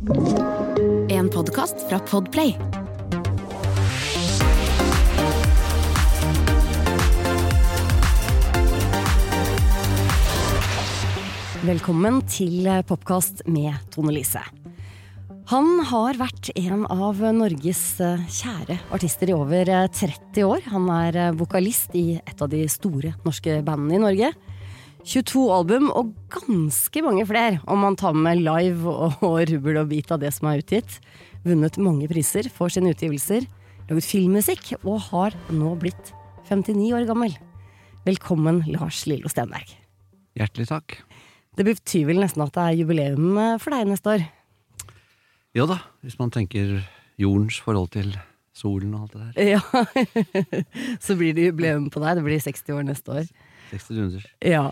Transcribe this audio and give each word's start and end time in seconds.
En 0.00 1.28
podkast 1.28 1.82
fra 1.88 1.98
Podplay. 2.00 2.54
Velkommen 11.60 12.22
til 12.32 12.64
Popkast 12.88 13.44
med 13.44 13.76
Tone 13.92 14.14
Lise. 14.16 14.40
Han 15.52 15.82
har 15.84 16.16
vært 16.16 16.48
en 16.56 16.86
av 16.88 17.20
Norges 17.36 17.82
eh, 18.00 18.24
kjære 18.24 18.78
artister 18.96 19.28
i 19.28 19.36
over 19.36 19.68
eh, 19.68 19.88
30 19.92 20.46
år. 20.48 20.64
Han 20.72 20.88
er 20.94 21.16
eh, 21.26 21.32
vokalist 21.36 21.92
i 21.98 22.22
et 22.22 22.40
av 22.40 22.48
de 22.48 22.62
store 22.72 23.12
norske 23.26 23.60
bandene 23.66 23.98
i 23.98 24.04
Norge. 24.06 24.32
22 25.00 25.46
album 25.54 25.88
og 25.96 26.12
ganske 26.34 27.02
mange 27.04 27.24
flere 27.28 27.60
om 27.70 27.80
man 27.84 27.96
tar 27.98 28.12
med 28.16 28.42
live 28.44 28.84
og, 28.88 29.22
og 29.24 29.38
rubbel 29.48 29.80
og 29.80 29.88
bit 29.90 30.10
av 30.12 30.20
det 30.20 30.32
som 30.36 30.50
er 30.50 30.60
utgitt. 30.60 30.98
Vunnet 31.46 31.78
mange 31.80 32.08
priser 32.10 32.50
for 32.52 32.72
sine 32.72 32.92
utgivelser. 32.92 33.46
Laget 33.88 34.06
filmmusikk 34.06 34.74
og 34.82 35.00
har 35.08 35.36
nå 35.54 35.72
blitt 35.80 36.12
59 36.50 36.92
år 36.98 37.06
gammel. 37.08 37.34
Velkommen, 38.04 38.62
Lars 38.70 39.02
Lillo 39.08 39.30
Stenberg. 39.32 39.72
Hjertelig 40.38 40.68
takk. 40.70 40.98
Det 41.56 41.66
betyr 41.66 42.06
vel 42.10 42.20
nesten 42.22 42.44
at 42.44 42.54
det 42.54 42.62
er 42.66 42.78
jubileum 42.82 43.38
eh, 43.40 43.56
for 43.60 43.74
deg 43.74 43.88
neste 43.90 44.14
år? 44.14 44.26
Ja 45.56 45.66
da, 45.66 45.80
hvis 46.04 46.18
man 46.20 46.30
tenker 46.30 46.78
jordens 47.20 47.58
forhold 47.60 47.90
til 47.96 48.12
solen 48.56 48.92
og 48.94 49.08
alt 49.08 49.16
det 49.16 49.22
der. 49.24 49.56
Ja. 49.56 49.60
Så 51.04 51.16
blir 51.18 51.34
det 51.34 51.48
jubileum 51.48 51.88
på 51.90 52.02
deg. 52.04 52.20
Det 52.20 52.26
blir 52.26 52.44
60 52.44 52.76
år 52.76 52.86
neste 52.86 53.16
år. 53.22 53.32
60 53.70 54.00
runder. 54.00 54.26
Ja. 54.44 54.64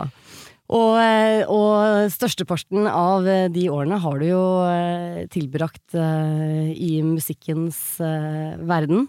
Og, 0.69 0.99
eh, 1.01 1.41
og 1.49 2.11
størsteparten 2.13 2.85
av 2.85 3.25
eh, 3.25 3.47
de 3.49 3.65
årene 3.73 3.97
har 4.03 4.19
du 4.21 4.27
jo 4.27 4.43
eh, 4.69 5.23
tilbrakt 5.33 5.97
i 5.97 6.91
musikkens 7.01 7.79
verden. 7.99 9.07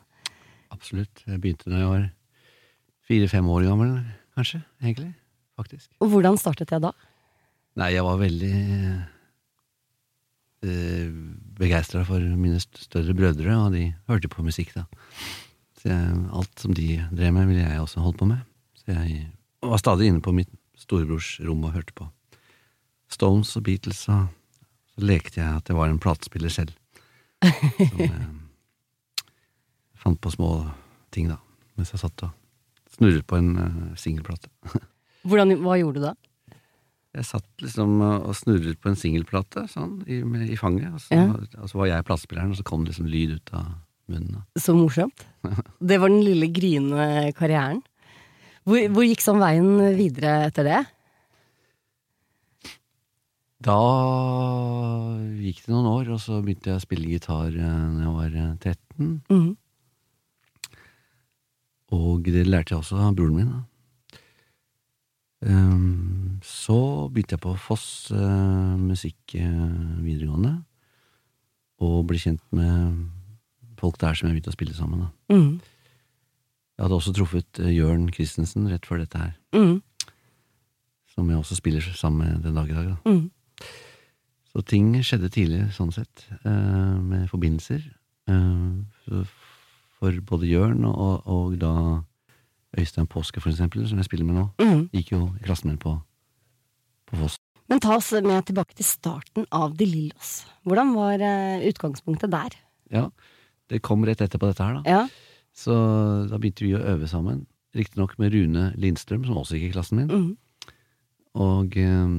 Absolutt. 0.73 1.21
Jeg 1.27 1.43
begynte 1.43 1.69
da 1.69 1.83
jeg 1.83 1.91
var 1.91 2.07
fire-fem 3.11 3.49
år 3.53 3.67
gammel, 3.69 3.97
kanskje. 4.39 4.63
Egentlig. 4.81 5.11
Faktisk. 5.61 5.91
Og 6.01 6.15
hvordan 6.15 6.39
startet 6.41 6.73
jeg 6.73 6.81
da? 6.81 6.95
Nei, 7.81 7.91
jeg 7.93 8.05
var 8.07 8.17
veldig 8.21 8.55
eh, 10.65 11.11
begeistra 11.61 12.05
for 12.09 12.23
mine 12.23 12.61
større 12.63 13.15
brødre, 13.17 13.57
og 13.59 13.77
de 13.77 13.91
hørte 14.11 14.31
på 14.33 14.45
musikk 14.47 14.73
da. 14.79 14.87
Så 15.81 15.91
jeg, 15.93 16.25
alt 16.37 16.65
som 16.65 16.73
de 16.77 16.89
drev 17.13 17.35
med, 17.37 17.51
ville 17.51 17.67
jeg 17.67 17.83
også 17.83 18.03
holde 18.05 18.21
på 18.21 18.31
med. 18.31 18.41
Så 18.81 18.95
jeg 18.95 19.29
var 19.61 19.81
stadig 19.83 20.09
inne 20.11 20.23
på 20.25 20.33
mitt 20.35 20.51
storebrors 20.81 21.35
rom 21.45 21.65
og 21.69 21.75
hørte 21.77 21.97
på 21.97 22.09
Stones 23.11 23.53
og 23.59 23.65
Beatles, 23.67 24.05
og 24.09 24.29
så 24.95 25.05
lekte 25.05 25.41
jeg 25.41 25.51
at 25.59 25.69
jeg 25.71 25.77
var 25.77 25.91
en 25.91 25.99
platespiller 26.03 26.53
selv. 26.53 26.73
Som 27.43 28.01
eh, 28.07 28.29
fant 30.01 30.21
på 30.23 30.33
små 30.33 30.51
ting, 31.15 31.29
da, 31.33 31.41
mens 31.77 31.93
jeg 31.95 32.03
satt 32.05 32.27
og 32.27 32.37
snurret 32.95 33.27
på 33.29 33.39
en 33.39 33.51
uh, 33.59 33.93
singelplate. 33.99 34.51
Hvordan, 35.29 35.57
hva 35.65 35.77
gjorde 35.81 36.01
du 36.01 36.07
da? 36.07 36.15
Jeg 37.17 37.27
satt 37.27 37.65
liksom 37.65 37.97
og 38.05 38.31
snurret 38.39 38.79
på 38.79 38.93
en 38.93 38.99
singelplate 38.99 39.65
sånn, 39.73 39.99
i, 40.07 40.21
med, 40.23 40.47
i 40.53 40.59
fanget, 40.59 40.93
og 40.95 41.03
så, 41.03 41.19
Ja. 41.19 41.27
og 41.59 41.71
så 41.73 41.81
var 41.81 41.91
jeg 41.91 42.07
platespilleren, 42.07 42.53
og 42.55 42.61
så 42.61 42.67
kom 42.67 42.85
det 42.85 42.93
liksom 42.93 43.09
lyd 43.11 43.35
ut 43.41 43.55
av 43.59 43.73
munnen. 44.11 44.37
da. 44.39 44.43
Så 44.63 44.77
morsomt. 44.79 45.25
Det 45.91 45.99
var 45.99 46.13
den 46.13 46.23
lille 46.23 46.47
gryende 46.55 47.33
karrieren. 47.39 47.83
Hvor, 48.69 48.81
hvor 48.95 49.07
gikk 49.07 49.23
sånn 49.25 49.41
veien 49.41 49.71
videre 49.97 50.35
etter 50.51 50.67
det? 50.69 50.81
Da 53.61 53.77
gikk 55.41 55.65
det 55.67 55.73
noen 55.73 55.89
år, 55.91 56.13
og 56.15 56.21
så 56.23 56.39
begynte 56.41 56.73
jeg 56.73 56.81
å 56.81 56.85
spille 56.85 57.11
gitar 57.11 57.51
da 57.53 57.73
når 57.93 58.05
jeg 58.05 58.15
var 58.19 58.37
uh, 58.37 58.53
13. 58.57 59.11
Mhm. 59.33 59.51
Og 61.91 62.29
det 62.31 62.45
lærte 62.47 62.71
jeg 62.77 62.79
også 62.85 63.01
av 63.03 63.17
broren 63.19 63.35
min. 63.35 63.51
Ehm, 65.43 66.39
så 66.47 67.09
begynte 67.11 67.35
jeg 67.35 67.43
på 67.43 67.55
Foss 67.59 68.13
uh, 68.15 68.77
musikk 68.79 69.35
uh, 69.41 69.99
videregående, 70.05 70.53
og 71.83 72.05
ble 72.07 72.21
kjent 72.21 72.45
med 72.55 73.09
folk 73.81 73.99
der 73.99 74.15
som 74.15 74.29
jeg 74.29 74.37
begynte 74.37 74.53
å 74.53 74.57
spille 74.59 74.77
sammen. 74.77 75.07
Da. 75.07 75.35
Mhm. 75.35 75.70
Jeg 76.81 76.87
hadde 76.87 76.97
også 76.97 77.13
truffet 77.13 77.59
eh, 77.61 77.75
Jørn 77.77 78.07
Christensen 78.09 78.65
rett 78.73 78.87
før 78.89 79.03
dette 79.03 79.19
her, 79.21 79.35
Mm. 79.53 79.83
som 81.13 81.29
jeg 81.29 81.37
også 81.37 81.59
spiller 81.59 81.85
sammen 81.93 82.23
med 82.25 82.43
den 82.47 82.55
dag 82.57 82.71
i 82.71 82.73
dag. 82.73 82.87
Da. 82.89 83.11
Mm. 83.11 83.31
Så 84.49 84.63
ting 84.65 84.95
skjedde 85.05 85.29
tidlig, 85.29 85.61
sånn 85.77 85.93
sett, 85.93 86.25
eh, 86.41 86.97
med 87.05 87.29
forbindelser. 87.29 87.85
Eh, 88.33 89.21
for 90.01 90.21
både 90.25 90.49
Jørn 90.49 90.87
og, 90.89 91.21
og 91.29 91.59
da 91.61 92.01
Øystein 92.79 93.07
Påske, 93.07 93.43
for 93.45 93.51
eksempel, 93.53 93.85
som 93.87 93.99
jeg 94.01 94.09
spiller 94.09 94.25
med 94.25 94.41
nå, 94.41 94.49
mm. 94.65 94.89
gikk 94.97 95.13
jo 95.13 95.23
i 95.37 95.45
klassen 95.45 95.69
min 95.69 95.79
på, 95.79 95.99
på 97.11 97.21
Foss. 97.21 97.37
Men 97.69 97.85
ta 97.85 97.99
oss 98.01 98.09
med 98.25 98.47
tilbake 98.49 98.73
til 98.75 98.89
starten 98.89 99.45
av 99.53 99.77
De 99.77 99.85
Lillos. 99.85 100.47
Hvordan 100.65 100.95
var 100.97 101.21
utgangspunktet 101.61 102.33
der? 102.33 102.57
Ja, 102.91 103.11
det 103.69 103.83
kom 103.83 104.01
rett 104.09 104.25
etterpå 104.25 104.49
dette 104.49 104.65
her, 104.65 104.81
da. 104.81 104.89
Ja. 104.89 105.05
Så 105.57 105.75
da 106.31 106.39
begynte 106.39 106.65
vi 106.65 106.75
å 106.77 106.83
øve 106.95 107.09
sammen. 107.11 107.47
Riktignok 107.77 108.17
med 108.19 108.33
Rune 108.35 108.69
Lindstrøm, 108.81 109.25
som 109.27 109.37
også 109.39 109.57
gikk 109.59 109.71
i 109.71 109.75
klassen 109.75 110.01
min. 110.01 110.11
Mm. 110.11 110.37
Og, 111.41 111.77
eh, 111.77 112.13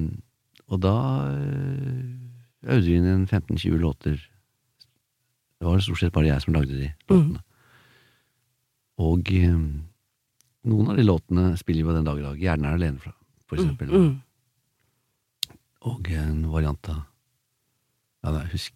og 0.72 0.80
da 0.84 0.96
eh, 1.28 2.72
øvde 2.72 2.86
vi 2.88 2.96
inn 3.00 3.08
en 3.12 3.28
15-20 3.28 3.80
låter. 3.82 4.20
Det 5.60 5.68
var 5.68 5.80
stort 5.84 6.00
sett 6.02 6.14
bare 6.16 6.30
jeg 6.32 6.42
som 6.46 6.54
lagde 6.56 6.74
de 6.78 6.92
låtene. 7.12 7.42
Og 9.02 9.32
eh, 9.34 9.58
noen 10.72 10.92
av 10.94 10.98
de 11.00 11.04
låtene 11.08 11.52
spiller 11.60 11.88
vi 11.88 11.96
den 11.98 12.06
dag 12.08 12.20
i 12.20 12.26
dag. 12.26 12.38
'Hjernen 12.40 12.66
er 12.70 12.78
alene', 12.78 13.00
fra, 13.02 13.14
for 13.50 13.58
eksempel. 13.60 13.90
Mm. 13.90 14.22
Og 15.90 16.12
en 16.14 16.44
variant 16.52 16.90
av 16.94 17.02
Ja, 18.22 18.30
det 18.36 18.42
er, 18.44 18.50
husk, 18.54 18.74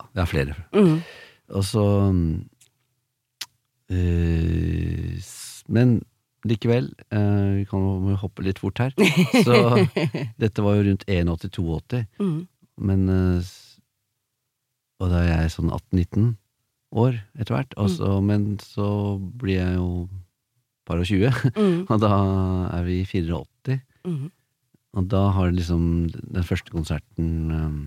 ja, 0.00 0.06
det 0.14 0.20
er 0.24 0.26
flere. 0.26 0.54
Mhm. 0.74 0.96
Og 1.54 1.62
så 1.64 1.82
eh, 2.10 2.14
s- 2.14 2.49
Men 5.70 5.98
likevel, 6.48 6.88
eh, 7.12 7.48
vi 7.60 7.64
kan 7.68 7.82
må 7.82 8.16
hoppe 8.20 8.44
litt 8.46 8.60
fort 8.62 8.80
her. 8.80 8.94
Så 9.44 9.56
dette 10.42 10.64
var 10.64 10.78
jo 10.78 10.86
rundt 10.88 11.04
81-82, 11.08 12.04
mm. 12.20 12.38
men 12.86 13.08
eh, 13.12 13.50
Og 15.00 15.12
da 15.12 15.22
er 15.24 15.30
jeg 15.44 15.54
sånn 15.54 15.70
18-19 15.72 16.34
år 17.00 17.14
etter 17.38 17.54
hvert, 17.54 17.76
og 17.80 17.92
mm. 17.94 18.26
men 18.26 18.42
så 18.60 18.88
blir 19.40 19.60
jeg 19.60 19.78
jo 19.78 20.08
par 20.88 21.00
og 21.00 21.06
20, 21.06 21.54
mm. 21.54 21.78
og 21.92 22.02
da 22.02 22.12
er 22.74 22.84
vi 22.88 22.98
84. 23.06 23.78
Mm. 24.08 24.28
Og 24.98 25.06
da 25.06 25.22
har 25.36 25.52
liksom 25.54 26.10
den 26.10 26.44
første 26.44 26.72
konserten 26.74 27.30
um, 27.54 27.80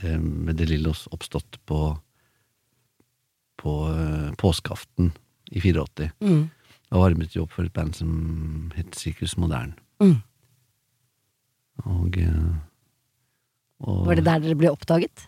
eh, 0.00 0.16
med 0.18 0.56
De 0.56 0.66
Lillos 0.70 1.04
oppstått 1.12 1.60
på 1.68 1.92
på 3.60 3.72
eh, 3.92 4.30
påskeaften 4.40 5.12
i 5.50 5.60
84. 5.60 6.10
Mm. 6.20 6.44
Da 6.90 7.00
varmet 7.02 7.34
vi 7.34 7.40
opp 7.42 7.54
for 7.54 7.66
et 7.66 7.74
band 7.74 7.96
som 7.98 8.70
het 8.76 8.94
Sirkus 8.98 9.36
Modern. 9.40 9.74
Mm. 10.02 10.18
Og, 11.86 12.18
eh, 12.18 12.52
og 13.86 14.06
Var 14.08 14.20
det 14.20 14.26
der 14.28 14.44
dere 14.44 14.58
ble 14.58 14.70
oppdaget? 14.72 15.26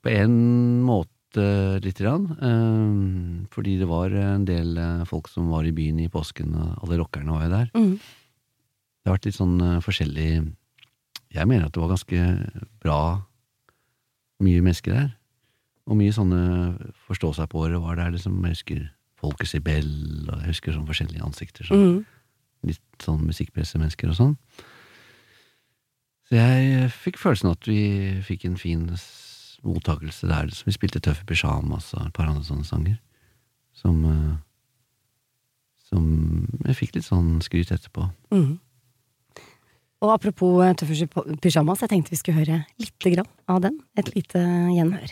På 0.00 0.12
en 0.12 0.82
måte 0.86 1.78
lite 1.82 2.02
grann. 2.04 2.30
eh, 2.40 3.46
fordi 3.50 3.78
det 3.78 3.88
var 3.88 4.10
en 4.10 4.44
del 4.44 4.78
folk 5.06 5.28
som 5.28 5.50
var 5.50 5.64
i 5.64 5.72
byen 5.74 6.00
i 6.00 6.08
påsken, 6.08 6.54
og 6.54 6.84
alle 6.84 6.98
rockerne 7.02 7.32
var 7.32 7.44
jo 7.44 7.50
der. 7.50 7.70
Mm. 7.74 7.98
Det 9.00 9.08
har 9.08 9.16
vært 9.16 9.26
litt 9.30 9.38
sånn 9.38 9.58
forskjellig 9.80 10.52
Jeg 11.32 11.46
mener 11.46 11.66
at 11.66 11.72
det 11.72 11.80
var 11.80 11.92
ganske 11.94 12.18
bra 12.82 13.22
mye 14.42 14.60
mennesker 14.60 14.92
der. 14.92 15.10
Og 15.90 15.98
mye 15.98 16.14
sånne 16.14 16.40
forstå-seg-på-året 17.08 17.82
var 17.82 17.98
der, 17.98 18.12
liksom. 18.14 18.38
Jeg 18.46 18.54
husker 18.54 18.82
Folkets 19.20 19.52
Sibel, 19.56 19.88
og 20.30 20.36
jeg 20.40 20.52
husker 20.54 20.76
sånne 20.76 20.88
forskjellige 20.88 21.26
ansikter. 21.26 21.66
Sånn, 21.66 21.86
Mm. 21.86 22.04
Litt 22.68 23.02
sånn 23.02 23.24
musikkpressemennesker 23.24 24.10
og 24.12 24.16
sånn. 24.18 24.36
Så 26.28 26.36
jeg 26.36 26.90
fikk 26.92 27.16
følelsen 27.18 27.50
at 27.50 27.66
vi 27.66 28.20
fikk 28.22 28.44
en 28.44 28.56
fin 28.60 28.84
mottakelse 29.64 30.28
der. 30.28 30.46
Liksom. 30.46 30.68
vi 30.68 30.72
spilte 30.76 31.00
Tøffe 31.00 31.24
pysjamas 31.26 31.94
og 31.96 32.06
et 32.06 32.12
par 32.12 32.28
andre 32.28 32.44
sånne 32.44 32.64
sanger. 32.68 32.98
Som 33.72 34.04
eh, 34.04 34.36
Som 35.90 36.46
jeg 36.68 36.76
fikk 36.78 36.94
litt 36.94 37.04
sånn 37.08 37.40
skryt 37.42 37.72
etterpå. 37.74 38.04
Mm. 38.30 38.60
Og 40.00 40.12
apropos 40.14 40.60
eh, 40.62 40.74
tøffe 40.78 41.08
pysjamas, 41.42 41.80
jeg 41.82 41.90
tenkte 41.90 42.14
vi 42.14 42.20
skulle 42.20 42.38
høre 42.38 42.60
lite 42.78 43.10
grann 43.10 43.26
av 43.48 43.58
den. 43.64 43.80
Et 43.98 44.14
lite 44.14 44.38
gjenhør. 44.38 45.10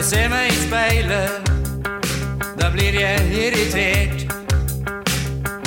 Jeg 0.00 0.04
ser 0.08 0.28
meg 0.32 0.46
i 0.48 0.54
speilet, 0.56 1.48
da 2.56 2.70
blir 2.72 2.96
jeg 2.96 3.26
irritert. 3.36 4.24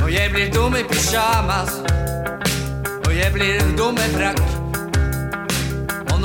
Og 0.01 0.09
jeg 0.13 0.31
blir 0.33 0.49
dum 0.55 0.73
i 0.79 0.81
pysjamas, 0.89 1.77
og 3.05 3.13
jeg 3.13 3.29
blir 3.37 3.61
dum 3.77 3.93
med 3.93 4.17
frakk. 4.17 4.52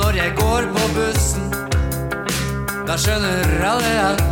Når 0.09 0.15
jeg 0.15 0.31
går 0.35 0.61
på 0.73 0.85
bussen, 0.95 1.51
da 2.87 2.95
skjønner 2.97 3.61
alle 3.61 3.93
alt. 4.07 4.28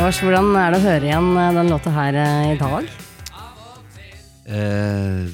Lars, 0.00 0.16
hvordan 0.24 0.54
er 0.56 0.72
det 0.72 0.78
å 0.80 0.84
høre 0.86 1.04
igjen 1.10 1.26
eh, 1.36 1.50
den 1.58 1.68
låta 1.68 1.90
her 1.92 2.16
eh, 2.16 2.52
i 2.54 2.56
dag? 2.60 2.86
Eh, 4.48 5.26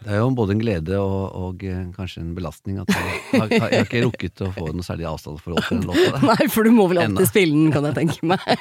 det 0.00 0.16
er 0.16 0.18
jo 0.18 0.30
både 0.34 0.54
en 0.56 0.62
glede 0.62 0.96
og, 0.98 1.20
og 1.38 1.62
eh, 1.68 1.84
kanskje 1.94 2.20
en 2.24 2.32
belastning 2.34 2.80
at 2.82 2.90
jeg, 2.90 2.98
har, 3.36 3.46
jeg 3.52 3.60
har 3.62 3.70
ikke 3.84 4.00
rukket 4.08 4.42
å 4.42 4.48
få 4.56 4.72
noe 4.74 4.82
særlig 4.86 5.06
avstandsforhold 5.06 5.62
til 5.68 5.76
den 5.84 5.88
låta. 5.92 6.18
Nei, 6.32 6.44
for 6.50 6.62
du 6.66 6.70
må 6.74 6.88
vel 6.90 6.98
alltid 7.04 7.20
Ennå. 7.20 7.28
spille 7.30 7.54
den, 7.54 7.70
kan 7.76 7.86
jeg 7.86 7.94
tenke 8.00 8.18
meg. 8.26 8.40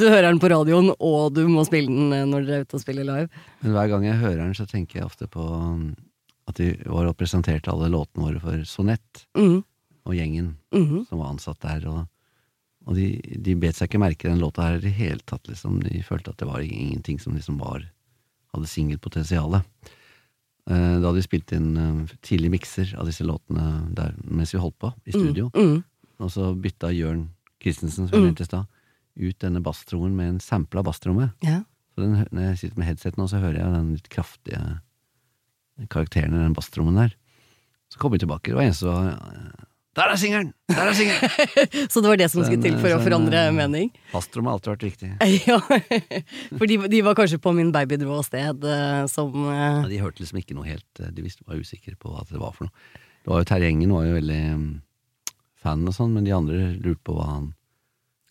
Du 0.00 0.04
hører 0.08 0.26
den 0.32 0.40
på 0.42 0.50
radioen, 0.50 0.90
og 0.98 1.30
du 1.36 1.44
må 1.48 1.62
spille 1.68 1.88
den 1.92 2.10
når 2.32 2.40
dere 2.48 2.56
er 2.62 2.66
ute 2.66 2.76
og 2.80 2.82
spiller 2.82 3.04
live. 3.06 3.28
Men 3.62 3.70
hver 3.76 3.88
gang 3.94 4.02
jeg 4.10 4.18
hører 4.24 4.40
den, 4.42 4.54
så 4.58 4.66
tenker 4.68 4.98
jeg 5.04 5.10
ofte 5.12 5.26
på 5.30 5.42
um, 5.44 5.92
at 6.50 6.54
de 6.58 6.72
var 6.90 7.06
og 7.12 7.16
presenterte 7.20 7.70
alle 7.70 7.86
låtene 7.92 8.24
våre 8.26 8.40
for 8.42 8.64
Sonett 8.66 9.22
Mhm, 9.38 9.60
og 10.04 10.14
gjengen 10.18 10.56
mhm. 10.74 11.04
som 11.08 11.18
var 11.22 11.32
ansatt 11.32 11.60
der. 11.62 11.86
Og, 11.88 12.06
og 12.86 12.96
de, 12.98 13.20
de 13.38 13.54
bet 13.56 13.76
seg 13.78 13.88
ikke 13.90 14.02
merke 14.02 14.28
den 14.28 14.40
låta 14.42 14.66
her 14.66 14.78
i 14.80 14.84
det 14.86 14.94
hele 14.98 15.22
tatt. 15.26 15.46
Liksom. 15.48 15.80
De 15.84 16.02
følte 16.06 16.30
at 16.34 16.38
det 16.42 16.48
var 16.48 16.60
ingenting 16.64 17.20
som 17.22 17.36
liksom 17.36 17.60
var 17.62 17.84
hadde 18.52 18.68
singelpotensial. 18.68 19.62
Da 20.68 20.74
hadde 20.76 21.16
vi 21.16 21.24
spilt 21.24 21.52
inn 21.56 21.70
eh, 21.80 22.10
tidlig 22.22 22.50
mikser 22.52 22.92
av 23.00 23.08
disse 23.08 23.24
låtene 23.26 23.88
der 23.96 24.12
mens 24.22 24.52
vi 24.54 24.60
holdt 24.62 24.78
på 24.78 24.92
i 25.08 25.14
studio, 25.14 25.48
Mhm. 25.56 25.80
og 26.22 26.30
så 26.30 26.52
bytta 26.54 26.92
Jørn 26.94 27.30
Christensen, 27.62 28.08
som 28.08 28.22
Mm. 28.22 28.36
i 28.38 28.44
stad, 28.44 28.66
ut 29.16 29.38
denne 29.38 29.62
basstroen 29.62 30.14
med 30.14 30.28
en 30.28 30.40
sampla 30.40 30.82
basstrommet 30.82 31.32
Ja. 31.42 31.64
Så 31.94 32.00
den, 32.02 32.26
når 32.30 32.42
jeg 32.42 32.58
sitter 32.58 32.78
med 32.78 32.86
headset 32.86 33.16
nå, 33.16 33.26
så 33.28 33.40
hører 33.40 33.58
jeg 33.58 33.72
den 33.72 33.92
litt 33.92 34.08
kraftige 34.08 34.80
karakteren 35.90 36.34
i 36.34 36.38
den 36.44 36.54
basstrommen 36.54 36.94
der. 36.94 37.14
Så 37.90 37.98
kom 37.98 38.12
vi 38.12 38.18
tilbake, 38.18 38.52
det 38.52 38.54
var 38.54 38.62
en 38.62 38.74
som 38.74 38.88
var 38.88 39.08
eh, 39.12 39.64
Der 39.92 40.08
er 40.08 40.16
singelen! 40.16 40.52
Der 40.72 40.88
er 40.88 40.94
singelen! 40.96 41.32
Så 41.92 42.00
det 42.00 42.08
var 42.08 42.16
det 42.16 42.30
som 42.32 42.40
skulle 42.46 42.62
til 42.64 42.78
for 42.80 42.94
å 42.94 42.96
eh, 42.96 43.02
forandre 43.04 43.42
mening? 43.52 43.90
Astrum 44.16 44.46
har 44.48 44.56
alltid 44.56 44.72
vært 44.72 44.86
viktig. 44.88 45.10
Ja, 45.50 45.58
for 46.56 46.64
de, 46.70 46.78
de 46.94 47.02
var 47.04 47.16
kanskje 47.18 47.40
på 47.44 47.52
min 47.56 47.72
babydrå-sted 47.74 48.64
eh, 48.64 49.02
som 49.12 49.34
eh, 49.52 49.82
Ja, 49.82 49.88
de 49.90 50.00
hørte 50.00 50.24
liksom 50.24 50.40
ikke 50.40 50.56
noe 50.56 50.64
helt 50.70 51.02
De 51.12 51.24
visste, 51.26 51.44
var 51.44 51.60
usikre 51.60 51.92
på 52.00 52.08
hva 52.14 52.24
det 52.30 52.40
var 52.40 52.56
for 52.56 52.70
noe. 52.70 53.02
Det 53.22 53.30
var 53.34 53.42
jo 53.44 53.48
Terje 53.52 53.68
Engen 53.68 53.92
var 53.92 54.06
jo 54.08 54.14
veldig 54.16 54.40
mm, 54.62 54.70
fan 55.62 55.84
og 55.86 55.94
sånn, 55.98 56.16
men 56.16 56.24
de 56.26 56.32
andre 56.34 56.62
lurte 56.78 57.04
på 57.06 57.18
hva 57.18 57.28
han 57.34 57.50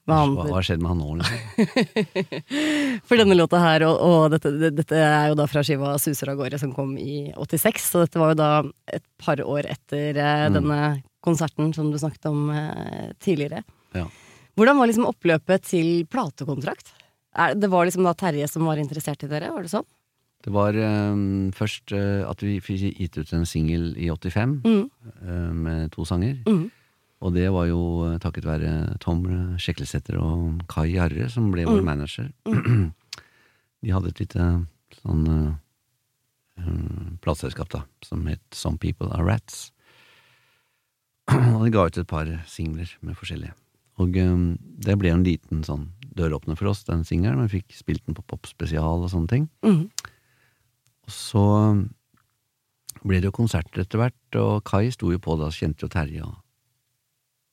hva 0.09 0.17
han 0.23 0.33
hva 0.33 0.47
har 0.57 0.65
skjedd 0.65 0.81
med 0.81 0.89
han 0.95 0.97
nå, 0.99 1.11
liksom? 1.21 2.01
For 3.07 3.21
denne 3.21 3.37
låta 3.37 3.59
her, 3.61 3.85
og, 3.85 3.99
og 4.01 4.23
dette, 4.33 4.49
dette 4.73 4.97
er 4.97 5.29
jo 5.29 5.37
da 5.37 5.45
fra 5.47 5.61
skiva 5.63 5.93
'Suser 6.01 6.33
av 6.33 6.39
gårde', 6.41 6.57
som 6.59 6.73
kom 6.73 6.95
i 6.97 7.29
86, 7.37 7.85
så 7.93 8.01
dette 8.01 8.19
var 8.19 8.33
jo 8.33 8.39
da 8.41 8.49
et 8.97 9.05
par 9.21 9.39
år 9.45 9.69
etter 9.69 10.17
Mm. 10.17 10.57
denne 10.57 10.79
konserten 11.21 11.73
som 11.73 11.91
du 11.93 11.97
snakket 12.01 12.25
om 12.31 12.49
eh, 12.49 13.11
tidligere. 13.21 13.63
Ja. 13.95 14.07
Hvordan 14.57 14.77
var 14.81 14.89
liksom 14.89 15.05
oppløpet 15.09 15.63
til 15.69 16.05
platekontrakt? 16.11 16.91
Er, 17.37 17.53
det 17.55 17.69
var 17.71 17.85
liksom 17.87 18.03
da 18.03 18.13
Terje 18.17 18.47
som 18.51 18.65
var 18.67 18.77
interessert 18.81 19.23
i 19.23 19.29
dere, 19.31 19.51
var 19.53 19.63
det 19.63 19.71
sånn? 19.71 19.85
Det 20.41 20.51
var 20.51 20.73
eh, 20.73 21.15
først 21.53 21.93
eh, 21.93 22.23
at 22.27 22.41
vi 22.43 22.57
fikk 22.63 22.97
gitt 22.97 23.17
ut 23.21 23.33
en 23.37 23.45
singel 23.45 23.91
i 24.01 24.09
85 24.09 24.61
Mm. 24.65 24.83
eh, 25.21 25.51
med 25.53 25.91
to 25.93 26.03
sanger. 26.09 26.41
Mm. 26.49 26.69
Og 27.21 27.35
det 27.35 27.45
var 27.53 27.67
jo 27.69 27.81
takket 28.17 28.47
være 28.49 28.97
Tom 28.99 29.21
Sjeklesæter 29.61 30.17
og 30.17 30.63
Kai 30.67 30.87
Jarre, 30.95 31.27
som 31.29 31.51
ble 31.53 31.67
vår 31.69 31.83
Mm. 31.83 31.85
manager. 31.85 32.31
De 33.85 33.91
hadde 33.93 34.09
et 34.09 34.19
lite 34.23 34.47
sånn 35.01 35.27
uh, 35.29 35.53
plateselskap, 37.21 37.69
da, 37.73 37.83
som 38.05 38.25
het 38.29 38.41
Some 38.53 38.77
People 38.81 39.09
Are 39.13 39.25
Rats. 39.25 39.71
Og 41.55 41.65
de 41.65 41.73
ga 41.73 41.87
ut 41.87 41.97
et 42.01 42.09
par 42.09 42.29
singler 42.49 42.91
med 43.05 43.17
forskjellige. 43.19 43.55
Og 44.01 44.17
um, 44.23 44.45
det 44.81 44.97
ble 44.99 45.11
en 45.13 45.25
liten 45.25 45.63
sånn 45.67 45.89
døråpner 46.17 46.57
for 46.59 46.71
oss, 46.71 46.83
den 46.87 47.05
singelen. 47.07 47.41
Vi 47.45 47.59
fikk 47.59 47.75
spilt 47.75 48.05
den 48.07 48.17
på 48.17 48.25
Popspesial 48.27 49.05
og 49.05 49.11
sånne 49.13 49.31
ting. 49.31 49.47
Mm. 49.65 49.85
Og 51.07 51.13
så 51.15 51.45
ble 53.01 53.19
det 53.21 53.29
jo 53.29 53.35
konserter 53.35 53.83
etter 53.83 54.01
hvert, 54.01 54.39
og 54.39 54.63
Kai 54.67 54.91
sto 54.93 55.11
jo 55.13 55.19
på 55.21 55.37
da, 55.39 55.49
kjente 55.53 55.85
jo 55.85 55.91
Terje 55.91 56.25
og, 56.25 56.35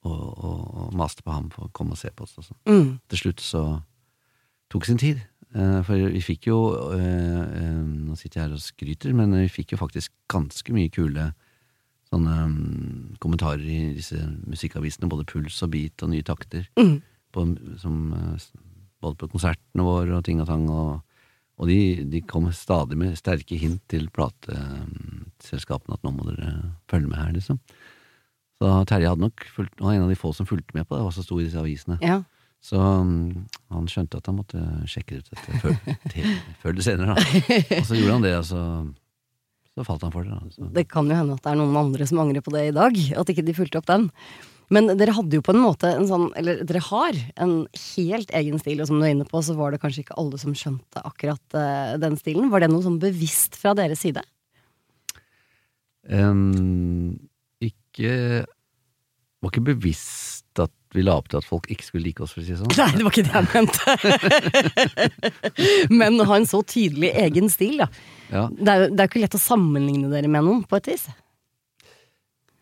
og, 0.08 0.24
og, 0.34 0.64
og 0.84 0.96
maste 0.98 1.24
på 1.24 1.32
ham 1.32 1.48
for 1.54 1.68
å 1.68 1.72
komme 1.74 1.96
og 1.96 2.00
se 2.00 2.12
på 2.12 2.26
oss. 2.26 2.36
Og 2.40 2.48
sånn. 2.48 2.60
Mm. 2.68 2.90
Til 3.12 3.22
slutt 3.22 3.44
så 3.44 3.64
tok 4.72 4.88
sin 4.88 5.00
tid. 5.00 5.22
Eh, 5.56 5.80
For 5.86 6.10
vi 6.12 6.20
fikk 6.20 6.50
jo 6.50 6.58
eh, 6.92 7.40
eh, 7.40 7.76
Nå 7.80 8.16
sitter 8.20 8.42
jeg 8.42 8.44
her 8.44 8.56
og 8.58 8.60
skryter, 8.60 9.14
men 9.16 9.32
vi 9.32 9.48
fikk 9.52 9.72
jo 9.72 9.80
faktisk 9.80 10.12
ganske 10.28 10.74
mye 10.76 10.92
kule 10.92 11.30
sånne 12.08 12.34
um, 12.48 13.16
kommentarer 13.20 13.64
i 13.68 13.80
disse 13.98 14.16
musikkavisene, 14.48 15.10
både 15.12 15.26
Puls 15.28 15.58
og 15.66 15.70
Beat 15.74 16.02
og 16.06 16.10
Nye 16.14 16.24
takter, 16.26 16.64
Mm. 16.80 16.98
på, 17.34 17.44
som, 17.82 17.98
eh, 18.16 18.46
både 19.04 19.18
på 19.20 19.28
konsertene 19.34 19.84
våre 19.84 20.16
og 20.16 20.24
ting 20.24 20.40
og 20.40 20.48
tang. 20.48 20.64
Og, 20.72 21.02
og 21.58 21.68
de, 21.68 22.04
de 22.08 22.22
kom 22.24 22.46
stadig 22.56 22.96
med 22.96 23.16
sterke 23.18 23.58
hint 23.60 23.82
til 23.92 24.08
plateselskapene 24.14 25.98
at 25.98 26.04
nå 26.06 26.12
må 26.14 26.24
dere 26.30 26.54
følge 26.90 27.10
med 27.10 27.18
her, 27.20 27.32
liksom. 27.36 27.58
Så 28.58 28.70
Terje 28.90 29.06
hadde 29.12 29.22
nok 29.22 29.44
fulgt, 29.54 29.76
han 29.78 29.86
var 29.86 29.94
en 29.94 30.06
av 30.08 30.10
de 30.10 30.16
få 30.18 30.32
som 30.34 30.46
fulgte 30.48 30.74
med 30.74 30.88
på 30.88 30.96
det, 30.96 31.04
hva 31.04 31.12
som 31.14 31.22
sto 31.22 31.36
i 31.38 31.44
disse 31.46 31.60
avisene. 31.60 31.98
Ja. 32.02 32.22
Så 32.64 32.74
um, 32.80 33.44
han 33.70 33.86
skjønte 33.86 34.18
at 34.18 34.26
han 34.26 34.34
måtte 34.40 34.58
sjekke 34.90 35.20
ut 35.20 35.28
dette 35.30 35.60
før, 35.62 35.76
til, 36.14 36.26
før 36.62 36.72
eller 36.72 36.82
senere. 36.88 37.14
Da. 37.14 37.44
Og 37.78 37.86
så 37.86 37.98
gjorde 38.00 38.16
han 38.16 38.24
det, 38.26 38.32
og 38.40 38.48
så, 39.78 39.86
falt 39.86 40.04
han 40.06 40.14
for 40.14 40.26
det. 40.26 40.34
Altså. 40.34 40.68
Det 40.74 40.86
kan 40.90 41.08
jo 41.08 41.16
hende 41.16 41.36
at 41.38 41.44
det 41.44 41.52
er 41.52 41.58
noen 41.60 41.78
andre 41.78 42.06
som 42.10 42.22
angrer 42.24 42.42
på 42.44 42.54
det 42.54 42.68
i 42.68 42.76
dag, 42.76 42.96
at 43.22 43.30
ikke 43.30 43.46
de 43.46 43.54
fulgte 43.56 43.78
opp 43.80 43.90
den. 43.90 44.08
Men 44.74 44.90
dere 45.00 45.14
hadde 45.16 45.38
jo 45.38 45.44
på 45.44 45.54
en 45.54 45.62
måte 45.62 45.88
en 45.94 46.08
sånn, 46.08 46.26
eller 46.36 46.60
dere 46.68 46.82
har 46.90 47.16
en 47.40 47.54
helt 47.94 48.32
egen 48.36 48.60
stil, 48.60 48.82
og 48.82 48.90
som 48.90 48.98
du 48.98 49.06
er 49.06 49.14
inne 49.14 49.28
på, 49.28 49.40
så 49.44 49.56
var 49.56 49.72
det 49.72 49.80
kanskje 49.80 50.04
ikke 50.04 50.18
alle 50.20 50.40
som 50.40 50.56
skjønte 50.56 51.04
akkurat 51.08 51.56
uh, 51.56 51.94
den 52.00 52.18
stilen. 52.20 52.50
Var 52.52 52.64
det 52.64 52.70
noe 52.72 52.84
sånn 52.84 53.00
bevisst 53.00 53.56
fra 53.56 53.72
deres 53.78 54.02
side? 54.04 54.24
Um, 56.08 57.16
ikke 57.64 58.44
var 59.38 59.52
ikke 59.52 59.68
bevisst 59.70 60.47
vi 60.96 61.04
la 61.04 61.18
opp 61.20 61.28
til 61.28 61.40
at 61.40 61.46
folk 61.46 61.68
ikke 61.72 61.84
skulle 61.84 62.06
like 62.06 62.22
oss, 62.24 62.32
for 62.32 62.40
å 62.40 62.46
si 62.46 62.54
det 62.54 62.60
sånn. 62.62 62.72
Nei, 62.78 62.92
det 62.96 63.04
var 63.04 63.12
ikke 63.12 63.28
det 63.28 63.36
jeg 63.36 63.48
mente! 63.52 63.84
Men 66.00 66.20
å 66.22 66.28
ha 66.30 66.38
en 66.40 66.48
så 66.48 66.62
tydelig 66.64 67.10
egen 67.26 67.52
stil, 67.52 67.82
da. 67.82 67.88
Ja. 68.32 68.48
Det 68.48 68.74
er 68.74 68.86
jo 68.88 69.08
ikke 69.08 69.24
lett 69.24 69.36
å 69.36 69.42
sammenligne 69.42 70.08
dere 70.12 70.30
med 70.32 70.46
noen, 70.46 70.62
på 70.68 70.80
et 70.80 70.92
vis. 70.94 71.08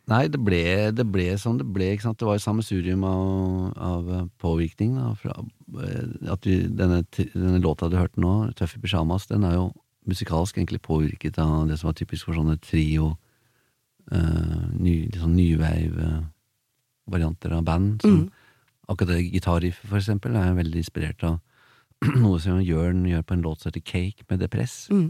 Nei, 0.06 0.26
det 0.30 0.38
ble, 0.38 0.62
det 0.94 1.06
ble 1.10 1.32
som 1.42 1.56
det 1.58 1.66
ble. 1.66 1.88
Ikke 1.94 2.06
sant? 2.06 2.20
Det 2.20 2.28
var 2.28 2.36
jo 2.38 2.44
sammensurium 2.44 3.02
av, 3.08 3.72
av 3.74 4.12
eh, 4.14 4.28
påvirkning. 4.42 4.94
Da, 5.00 5.08
fra, 5.18 5.34
eh, 5.82 6.04
at 6.30 6.46
vi, 6.46 6.60
denne, 6.78 7.00
denne 7.34 7.62
låta 7.62 7.90
du 7.90 7.98
hørte 7.98 8.22
nå, 8.22 8.52
'Tøff 8.54 8.76
i 8.76 8.82
pysjamas', 8.84 9.26
den 9.32 9.46
er 9.46 9.56
jo 9.58 9.72
musikalsk 10.06 10.58
egentlig 10.58 10.84
påvirket 10.86 11.40
av 11.42 11.66
det 11.66 11.80
som 11.80 11.90
var 11.90 11.98
typisk 11.98 12.28
for 12.28 12.38
sånne 12.38 12.54
trio, 12.62 13.16
uh, 14.14 14.66
ny, 14.78 15.08
sånn 15.18 15.34
nyveiv, 15.34 15.96
uh, 15.98 16.20
varianter 17.06 17.54
av 17.56 17.64
band. 17.64 18.02
Som, 18.02 18.16
Mm. 18.26 18.30
Akkurat 18.88 19.16
det 19.16 19.32
gitarriffet, 19.34 19.88
for 19.88 19.98
eksempel, 19.98 20.36
er 20.36 20.44
jeg 20.46 20.56
veldig 20.60 20.78
inspirert 20.78 21.22
av 21.26 21.40
noe 22.22 22.38
som 22.38 22.60
Jørn 22.62 23.00
gjør 23.08 23.24
på 23.26 23.34
en 23.34 23.42
låt 23.42 23.60
som 23.60 23.72
heter 23.72 23.82
Cake 23.82 24.22
med 24.30 24.38
Depress. 24.38 24.88
Mm. 24.94 25.08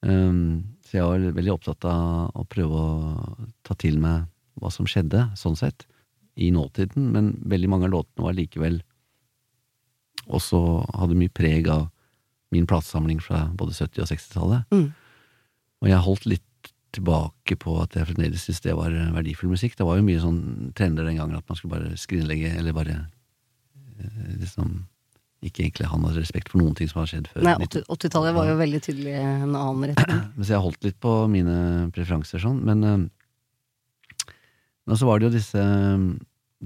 Um, 0.00 0.76
så 0.86 0.96
jeg 0.96 1.04
var 1.04 1.36
veldig 1.36 1.52
opptatt 1.52 1.84
av 1.84 2.30
å 2.32 2.44
prøve 2.48 2.72
å 2.72 3.48
ta 3.66 3.74
til 3.74 3.98
meg 4.00 4.24
hva 4.56 4.70
som 4.72 4.88
skjedde, 4.88 5.26
sånn 5.36 5.58
sett, 5.58 5.84
i 6.36 6.50
nåtiden, 6.52 7.10
men 7.12 7.34
veldig 7.48 7.68
mange 7.68 7.88
av 7.88 7.92
låtene 7.92 8.24
var 8.24 8.36
likevel 8.36 8.80
også 10.26 10.58
hadde 10.96 11.16
mye 11.16 11.32
preg 11.32 11.68
av 11.70 11.88
min 12.54 12.66
platesamling 12.68 13.20
fra 13.22 13.46
både 13.56 13.76
70- 13.76 14.02
og 14.04 14.10
60-tallet. 14.10 14.72
Mm. 14.74 14.86
Og 15.82 15.90
jeg 15.90 16.04
holdt 16.06 16.26
litt 16.30 16.44
tilbake 16.94 17.56
på 17.60 17.74
at 17.82 17.96
jeg 17.96 18.06
fremdeles 18.08 18.44
syntes 18.46 18.62
det 18.64 18.74
var 18.78 18.94
verdifull 19.14 19.50
musikk. 19.52 19.74
Det 19.76 19.86
var 19.86 19.98
jo 19.98 20.04
mye 20.06 20.20
sånn 20.22 20.42
trender 20.78 21.04
den 21.08 21.18
gangen 21.20 21.36
at 21.38 21.46
man 21.48 21.58
skulle 21.58 21.74
bare 21.78 21.96
skrinlegge, 22.00 22.52
eller 22.56 22.76
bare 22.76 22.98
eh, 24.00 24.36
liksom 24.40 24.84
ikke 25.46 25.66
egentlig 25.66 25.86
han 25.90 26.04
hadde 26.06 26.22
respekt 26.22 26.48
for 26.50 26.62
noen 26.62 26.74
ting 26.78 26.88
som 26.90 27.02
har 27.02 27.10
skjedd 27.10 27.26
før. 27.30 27.44
Nei, 27.44 27.56
80 27.66 27.84
80-tallet 27.92 28.34
var 28.34 28.48
jo 28.48 28.54
veldig 28.58 28.80
tydelig 28.86 29.12
en 29.20 29.52
annen 29.52 29.90
retning. 29.92 30.22
Men 30.38 30.46
så 30.48 30.56
jeg 30.56 30.64
holdt 30.64 30.86
litt 30.88 30.96
på 31.04 31.12
mine 31.30 31.56
preferanser 31.94 32.42
sånn, 32.42 32.62
men 32.66 32.86
eh, 32.86 33.04
Men 34.86 34.98
så 35.00 35.06
var 35.08 35.18
det 35.18 35.26
jo 35.26 35.34
disse 35.34 35.62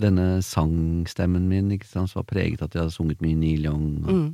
Denne 0.00 0.27
sangstemmen 0.45 1.49
min, 1.50 1.73
ikke 1.75 1.89
sant, 1.89 2.12
som 2.12 2.21
var 2.21 2.29
preget 2.31 2.61
av 2.62 2.69
at 2.69 2.77
jeg 2.77 2.85
hadde 2.85 2.95
sunget 2.95 3.25
mye 3.25 3.35
Neil 3.37 3.65
Young. 3.67 3.89
Og, 4.05 4.12
Mm. 4.15 4.29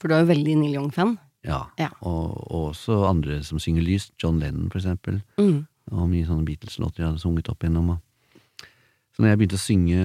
For 0.00 0.08
du 0.08 0.14
er 0.16 0.22
jo 0.24 0.30
veldig 0.32 0.54
Neil 0.58 0.72
Young-fan. 0.78 1.12
Ja, 1.44 1.64
Ja. 1.78 1.88
og, 2.00 2.38
og 2.52 2.68
også 2.72 3.00
andre 3.08 3.40
som 3.44 3.58
synger 3.62 3.82
lyst. 3.86 4.12
John 4.22 4.38
Lennon, 4.40 4.70
for 4.70 4.78
eksempel. 4.78 5.20
Mm. 5.38 5.66
Og 5.92 6.08
mye 6.08 6.26
sånne 6.28 6.46
Beatles-låter 6.46 7.02
jeg 7.02 7.08
hadde 7.10 7.22
sunget 7.22 7.50
opp 7.50 7.64
igjennom. 7.64 7.96
Så 9.12 9.20
når 9.20 9.32
jeg 9.32 9.38
begynte 9.40 9.58
å 9.58 9.60
synge, 9.60 10.02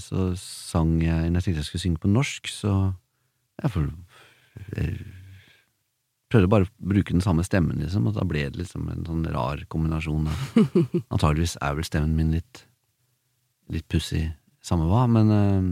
så 0.00 0.30
sang 0.40 0.94
jeg 1.02 1.28
Når 1.28 1.42
jeg 1.42 1.44
tenkte 1.44 1.60
jeg 1.60 1.68
skulle 1.68 1.82
synge 1.82 2.00
på 2.00 2.08
norsk, 2.08 2.48
så 2.48 2.72
jeg, 3.62 3.72
for, 3.74 3.90
jeg 4.76 4.94
prøvde 6.32 6.48
bare 6.52 6.68
å 6.68 6.70
bruke 6.94 7.12
den 7.12 7.24
samme 7.24 7.44
stemmen, 7.46 7.78
liksom, 7.82 8.06
og 8.08 8.16
da 8.16 8.24
ble 8.28 8.46
det 8.48 8.62
liksom 8.62 8.88
en 8.92 9.04
sånn 9.08 9.26
rar 9.34 9.60
kombinasjon. 9.72 10.30
Antageligvis 11.12 11.58
er 11.60 11.76
vel 11.78 11.86
stemmen 11.88 12.16
min 12.16 12.32
litt 12.38 12.64
litt 13.72 13.86
pussig, 13.90 14.28
samme 14.62 14.86
hva, 14.86 15.04
men, 15.10 15.30
eh, 15.34 15.62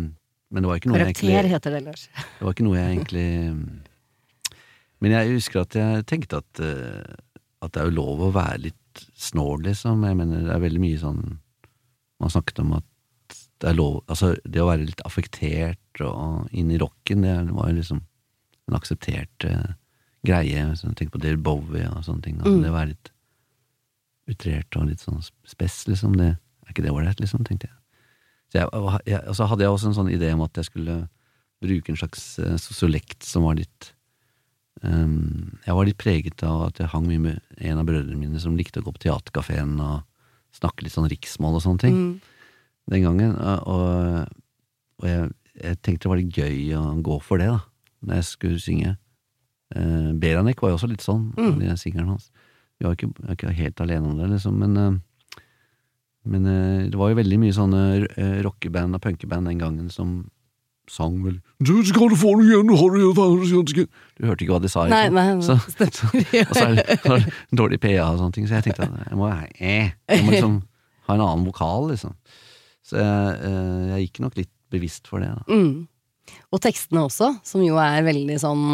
men 0.51 0.65
det 0.65 0.67
var 0.71 0.81
ikke 0.81 0.91
noe 0.91 0.99
jeg 0.99 1.13
Karakter 1.13 1.29
egentlig 1.31 1.53
heter 1.55 1.75
det, 1.77 1.83
Lars. 1.87 2.07
det 2.11 2.43
var 2.43 2.57
ikke 2.57 2.67
noe 2.67 2.79
jeg 2.81 2.97
egentlig 2.97 3.27
Men 5.05 5.13
jeg 5.19 5.37
husker 5.37 5.63
at 5.65 5.77
jeg 5.77 6.07
tenkte 6.09 6.41
at, 6.41 6.65
eh, 6.65 7.15
at 7.65 7.75
det 7.75 7.83
er 7.83 7.91
jo 7.91 7.99
lov 7.99 8.25
å 8.25 8.33
være 8.33 8.63
litt 8.71 9.05
snål, 9.19 9.67
liksom. 9.69 10.05
Jeg 10.07 10.17
mener, 10.17 10.47
det 10.47 10.55
er 10.55 10.63
veldig 10.63 10.83
mye 10.83 11.01
sånn 11.01 11.23
Man 12.23 12.31
snakket 12.31 12.61
om 12.63 12.77
at 12.79 12.87
det 13.61 13.69
er 13.73 13.77
lov 13.77 13.99
Altså, 14.09 14.35
det 14.47 14.63
å 14.63 14.69
være 14.69 14.87
litt 14.87 15.03
affektert 15.05 16.03
og 16.05 16.53
inn 16.57 16.71
i 16.73 16.79
rocken, 16.81 17.27
det 17.27 17.35
var 17.53 17.71
jo 17.71 17.79
liksom 17.81 18.01
en 18.65 18.77
akseptert 18.79 19.45
uh, 19.45 19.75
greie. 20.25 20.63
Tenk 20.97 21.11
på 21.13 21.21
Dale 21.21 21.37
Bowie 21.37 21.85
og 21.91 22.05
sånne 22.07 22.25
ting. 22.25 22.39
Altså, 22.41 22.55
Mm. 22.55 22.63
Det 22.63 22.71
å 22.71 22.77
være 22.79 22.93
litt 22.95 23.11
utrert 24.33 24.79
og 24.79 24.87
litt 24.89 25.03
sånn 25.05 25.21
spess, 25.45 25.83
liksom. 25.91 26.17
Det, 26.17 26.31
er 26.65 26.73
ikke 26.73 26.87
det 26.87 26.95
ålreit, 26.95 27.21
liksom, 27.21 27.45
tenkte 27.45 27.69
jeg. 27.69 27.77
Så 28.49 28.63
jeg, 28.63 28.69
jeg, 29.11 29.21
altså 29.21 29.43
så 29.43 29.51
hadde 29.51 29.67
jeg 29.67 29.75
også 29.75 29.91
en 29.91 29.99
sånn 29.99 30.15
idé 30.15 30.33
om 30.33 30.45
at 30.47 30.57
jeg 30.57 30.71
skulle 30.71 30.97
bruke 31.65 31.93
en 31.93 31.99
slags 31.99 32.25
eh, 32.39 32.57
sosiolekt 32.61 33.27
som 33.27 33.45
var 33.45 33.59
litt 33.59 33.93
Jeg 34.83 35.75
var 35.77 35.87
litt 35.87 35.99
preget 36.01 36.43
av 36.45 36.67
at 36.69 36.79
jeg 36.83 36.91
hang 36.93 37.07
mye 37.09 37.21
med 37.23 37.41
en 37.63 37.79
av 37.81 37.87
brødrene 37.89 38.19
mine 38.19 38.41
som 38.43 38.57
likte 38.59 38.81
å 38.83 38.85
gå 38.85 38.93
på 38.93 39.05
teaterkafeen 39.07 39.79
og 39.81 40.03
snakke 40.55 40.85
litt 40.85 40.93
sånn 40.95 41.09
riksmål 41.09 41.57
og 41.59 41.63
sånne 41.65 41.81
ting 41.81 41.95
Mm. 41.97 42.21
den 42.91 43.03
gangen. 43.03 43.37
Og, 43.39 44.29
og, 45.01 45.09
jeg, 45.09 45.31
jeg 45.63 45.79
tenkte 45.83 46.03
det 46.05 46.11
var 46.13 46.21
litt 46.21 46.37
gøy 46.37 46.75
å 46.77 47.03
gå 47.03 47.21
for 47.23 47.39
det, 47.39 47.47
da, 47.49 47.61
når 48.05 48.15
jeg 48.21 48.25
skulle 48.29 48.61
synge. 48.61 48.97
Eh, 49.75 50.13
Beranek 50.21 50.61
var 50.61 50.71
jo 50.75 50.77
også 50.79 50.91
litt 50.91 51.01
sånn, 51.03 51.33
Mm. 51.37 51.59
den 51.61 51.77
singelen 51.81 52.09
hans. 52.13 52.31
Vi 52.79 52.85
var 52.87 52.95
ikke, 52.97 53.13
var 53.23 53.35
ikke 53.39 53.55
helt 53.57 53.81
alene 53.81 54.11
om 54.11 54.19
det, 54.19 54.29
liksom, 54.37 54.59
men 54.59 54.77
eh, 54.77 55.01
men 56.27 56.47
eh, 56.49 56.89
det 56.89 56.97
var 56.97 57.11
jo 57.11 57.19
veldig 57.21 57.37
mye 57.39 57.53
sånne 57.53 57.81
eh, 58.17 58.39
rockeband 58.43 58.95
og 58.97 59.03
punkeband 59.05 59.45
den 59.47 59.59
gangen 59.61 59.91
som 59.93 60.31
sang 60.91 61.17
vel 61.25 61.39
Du 61.65 61.75
skal 61.87 62.13
få 62.19 62.35
noe 62.39 62.47
igjen, 62.47 62.73
har 62.77 62.91
du 62.93 63.85
Du 63.85 64.27
hørte 64.29 64.45
ikke 64.45 64.53
hva 64.53 64.63
de 64.63 64.71
sa, 64.73 64.87
Nei, 64.91 65.07
nei, 65.09 65.27
nei, 65.39 65.45
Så, 65.45 65.57
så, 65.79 66.11
og 66.49 66.55
så 66.55 66.67
er 66.67 66.79
det 66.79 66.99
så 67.01 67.17
er 67.17 67.25
det 67.25 67.35
dårlig 67.57 67.81
PA 67.83 68.11
og 68.11 68.21
sånne 68.21 68.37
ting, 68.37 68.49
så 68.49 68.59
jeg 68.59 68.69
tenkte 68.69 68.89
at 68.89 69.09
jeg 69.09 69.21
må, 69.21 69.31
eh, 69.59 69.95
jeg 70.11 70.27
må 70.27 70.35
liksom 70.35 70.59
ha 71.05 71.17
en 71.17 71.25
annen 71.25 71.47
vokal, 71.47 71.91
liksom. 71.93 72.15
Så 72.85 72.97
jeg, 73.01 73.41
eh, 73.49 73.81
jeg 73.93 74.07
gikk 74.07 74.21
nok 74.25 74.39
litt 74.41 74.53
bevisst 74.73 75.09
for 75.11 75.25
det, 75.25 75.33
da. 75.33 75.45
Mm. 75.49 75.85
Og 76.55 76.61
tekstene 76.65 77.05
også, 77.05 77.35
som 77.45 77.65
jo 77.65 77.77
er 77.81 78.05
veldig 78.07 78.39
sånn 78.41 78.65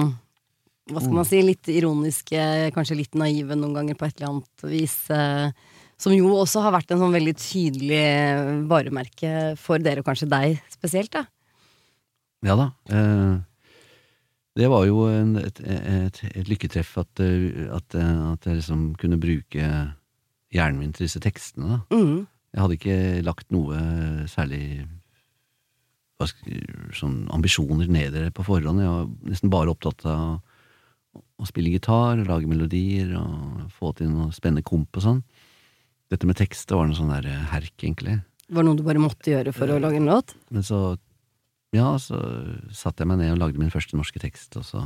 hva 0.91 1.03
skal 1.03 1.15
man 1.15 1.27
si, 1.29 1.39
litt 1.45 1.69
ironiske, 1.71 2.45
kanskje 2.75 2.97
litt 2.99 3.19
naive 3.19 3.55
noen 3.55 3.77
ganger 3.77 3.99
på 3.99 4.09
et 4.09 4.17
eller 4.19 4.33
annet 4.33 4.65
vis. 4.73 4.97
Eh, 5.15 5.53
som 6.01 6.15
jo 6.15 6.33
også 6.35 6.63
har 6.65 6.75
vært 6.75 6.95
en 6.95 7.03
sånn 7.03 7.15
veldig 7.15 7.35
tydelig 7.39 8.65
varemerke 8.71 9.53
for 9.61 9.83
dere, 9.83 10.03
og 10.03 10.09
kanskje 10.09 10.31
deg 10.33 10.57
spesielt. 10.73 11.13
da. 11.15 11.27
Ja 12.47 12.57
da. 12.57 12.71
Eh, 12.89 13.39
det 14.59 14.69
var 14.73 14.85
jo 14.89 15.07
en, 15.09 15.37
et, 15.41 15.61
et, 15.63 16.23
et 16.33 16.49
lykketreff 16.49 16.97
at, 17.01 17.23
eh, 17.23 17.69
at, 17.73 17.97
eh, 17.97 18.23
at 18.33 18.47
jeg 18.49 18.61
liksom 18.61 18.95
kunne 19.01 19.21
bruke 19.21 19.67
hjernen 20.51 20.81
min 20.81 20.95
til 20.97 21.07
disse 21.07 21.23
tekstene, 21.23 21.77
da. 21.77 21.81
Mm. 21.95 22.25
Jeg 22.51 22.63
hadde 22.65 22.77
ikke 22.81 23.03
lagt 23.23 23.53
noe 23.55 23.81
særlig 24.27 24.83
sånn 26.99 27.29
ambisjoner 27.33 27.87
ned 27.87 28.17
i 28.19 28.25
det 28.25 28.33
på 28.35 28.43
forhånd. 28.45 28.83
Jeg 28.83 28.91
var 28.91 29.07
nesten 29.31 29.53
bare 29.53 29.71
opptatt 29.71 30.03
av 30.11 30.41
å 31.15 31.47
spille 31.47 31.71
gitar, 31.71 32.19
lage 32.27 32.51
melodier 32.51 33.15
og 33.21 33.71
få 33.79 33.93
til 33.97 34.11
noe 34.11 34.35
spennende 34.35 34.67
komp 34.67 34.99
og 34.99 35.07
sånn. 35.07 35.23
Dette 36.11 36.27
med 36.27 36.41
tekst 36.43 36.67
det 36.69 36.77
var 36.77 36.91
noe 36.91 36.99
sånn 36.99 37.15
der 37.15 37.31
herk, 37.53 37.77
egentlig. 37.79 38.19
Var 38.51 38.65
det 38.65 38.67
noe 38.67 38.81
du 38.81 38.83
bare 38.83 39.05
måtte 39.07 39.31
gjøre 39.31 39.55
for 39.55 39.71
å 39.71 39.79
lage 39.79 40.03
en 40.03 40.11
låt? 40.11 40.35
Men 40.51 40.67
så, 40.67 40.99
ja, 41.77 41.93
så 42.03 42.19
satte 42.75 43.05
jeg 43.05 43.11
meg 43.11 43.21
ned 43.21 43.35
og 43.35 43.43
lagde 43.45 43.61
min 43.61 43.73
første 43.73 43.99
norske 43.99 44.23
tekst, 44.23 44.57
og 44.59 44.65
så, 44.67 44.83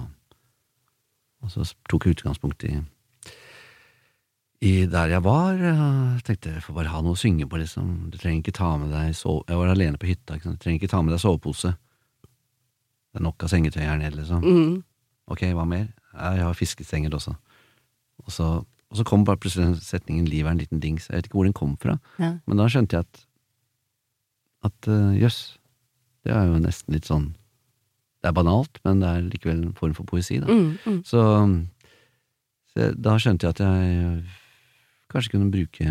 og 1.44 1.52
så 1.52 1.64
tok 1.90 2.06
jeg 2.06 2.18
utgangspunkt 2.18 2.66
i, 2.68 2.74
i 4.64 4.74
der 4.90 5.14
jeg 5.14 5.24
var. 5.24 5.56
Jeg 5.60 6.24
tenkte 6.26 6.52
jeg 6.56 6.64
får 6.66 6.76
bare 6.76 6.92
ha 6.92 7.00
noe 7.04 7.16
å 7.16 7.20
synge 7.20 7.48
på, 7.48 7.60
liksom. 7.60 8.10
Du 8.12 8.18
trenger 8.20 8.44
ikke 8.44 8.58
ta 8.60 8.74
med 8.80 8.92
deg 8.94 9.16
sove... 9.16 9.46
Jeg 9.48 9.60
var 9.60 9.72
alene 9.72 10.00
på 10.00 10.10
hytta, 10.12 10.36
ikke 10.36 10.50
sant. 10.50 10.60
Du 10.60 10.66
trenger 10.66 10.82
ikke 10.82 10.92
ta 10.92 11.02
med 11.04 11.16
deg 11.16 11.24
sovepose. 11.24 11.74
Det 11.74 13.20
er 13.20 13.26
nok 13.28 13.44
av 13.46 13.52
sengetøy 13.52 13.82
her 13.84 13.98
nede, 14.00 14.16
liksom. 14.20 14.44
Mm. 14.44 14.78
Ok, 15.32 15.44
hva 15.56 15.66
mer? 15.68 15.88
Ja, 16.14 16.32
jeg 16.38 16.48
har 16.48 16.56
fiskestenger 16.58 17.16
også. 17.16 17.34
Og 18.24 18.32
så, 18.32 18.48
og 18.64 18.98
så 18.98 19.04
kom 19.08 19.24
bare 19.26 19.40
plutselig 19.40 19.80
setningen 19.84 20.28
'livet 20.28 20.48
er 20.48 20.54
en 20.54 20.60
liten 20.60 20.80
dings'. 20.80 21.08
Jeg 21.08 21.16
vet 21.16 21.28
ikke 21.28 21.38
hvor 21.40 21.48
den 21.48 21.56
kom 21.56 21.76
fra. 21.80 21.98
Ja. 22.20 22.36
Men 22.46 22.60
da 22.60 22.68
skjønte 22.68 22.96
jeg 22.96 23.08
at 23.08 23.24
at 24.64 24.88
øh, 24.88 25.12
jøss, 25.20 25.58
det 26.24 26.32
er 26.32 26.46
jo 26.48 26.58
nesten 26.62 26.94
litt 26.96 27.04
sånn 27.08 27.30
Det 28.24 28.30
er 28.30 28.36
banalt, 28.38 28.78
men 28.84 29.00
det 29.02 29.08
er 29.10 29.24
likevel 29.28 29.58
en 29.66 29.74
form 29.76 29.92
for 29.94 30.04
poesi, 30.08 30.38
da. 30.40 30.46
Mm, 30.48 30.78
mm. 30.86 31.00
Så, 31.04 31.20
så 32.72 32.86
da 32.96 33.16
skjønte 33.20 33.44
jeg 33.46 33.54
at 33.56 33.60
jeg 33.60 34.22
kanskje 35.12 35.34
kunne 35.34 35.50
bruke 35.52 35.84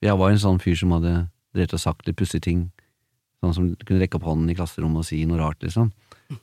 Jeg 0.00 0.16
var 0.20 0.30
en 0.30 0.38
sånn 0.40 0.60
fyr 0.62 0.78
som 0.78 0.94
hadde 0.96 1.14
drevet 1.54 1.74
og 1.74 1.82
sagt 1.82 2.06
litt 2.06 2.16
pussige 2.16 2.44
ting. 2.46 2.60
Sånn 3.42 3.54
som 3.56 3.66
kunne 3.84 4.00
rekke 4.00 4.16
opp 4.20 4.28
hånden 4.30 4.48
i 4.52 4.54
klasserommet 4.54 5.02
og 5.02 5.08
si 5.08 5.18
noe 5.26 5.40
rart, 5.40 5.58
liksom. 5.64 5.90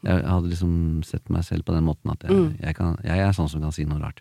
Jeg 0.04 0.26
hadde 0.28 0.50
liksom 0.52 0.74
sett 1.08 1.30
meg 1.32 1.46
selv 1.48 1.64
på 1.64 1.72
den 1.74 1.86
måten 1.88 2.12
at 2.12 2.26
jeg, 2.28 2.36
Mm. 2.36 2.58
jeg, 2.60 2.76
kan, 2.76 2.98
jeg 3.08 3.20
er 3.24 3.32
sånn 3.32 3.48
som 3.50 3.62
kan 3.64 3.72
si 3.72 3.86
noe 3.88 4.02
rart. 4.04 4.20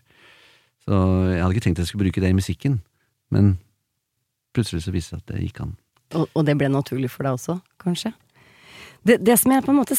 Så 0.87 0.95
jeg 1.33 1.41
hadde 1.43 1.53
ikke 1.57 1.65
tenkt 1.67 1.81
jeg 1.83 1.87
skulle 1.91 2.05
bruke 2.07 2.21
det 2.23 2.29
i 2.31 2.37
musikken, 2.37 2.79
men 3.29 3.57
plutselig 4.55 4.85
så 4.87 4.93
viste 4.95 5.17
det 5.17 5.19
seg 5.19 5.27
at 5.27 5.33
det 5.35 5.43
gikk 5.43 5.59
an. 5.65 5.75
Og, 6.15 6.29
og 6.33 6.45
det 6.47 6.55
ble 6.57 6.69
naturlig 6.71 7.11
for 7.11 7.27
deg 7.27 7.35
også, 7.35 7.57
kanskje? 7.83 8.13
Det, 9.07 9.19
det 9.23 9.37
som 9.39 9.53
jeg 9.53 9.63
på 9.63 9.71
en 9.71 9.79
måte 9.79 9.95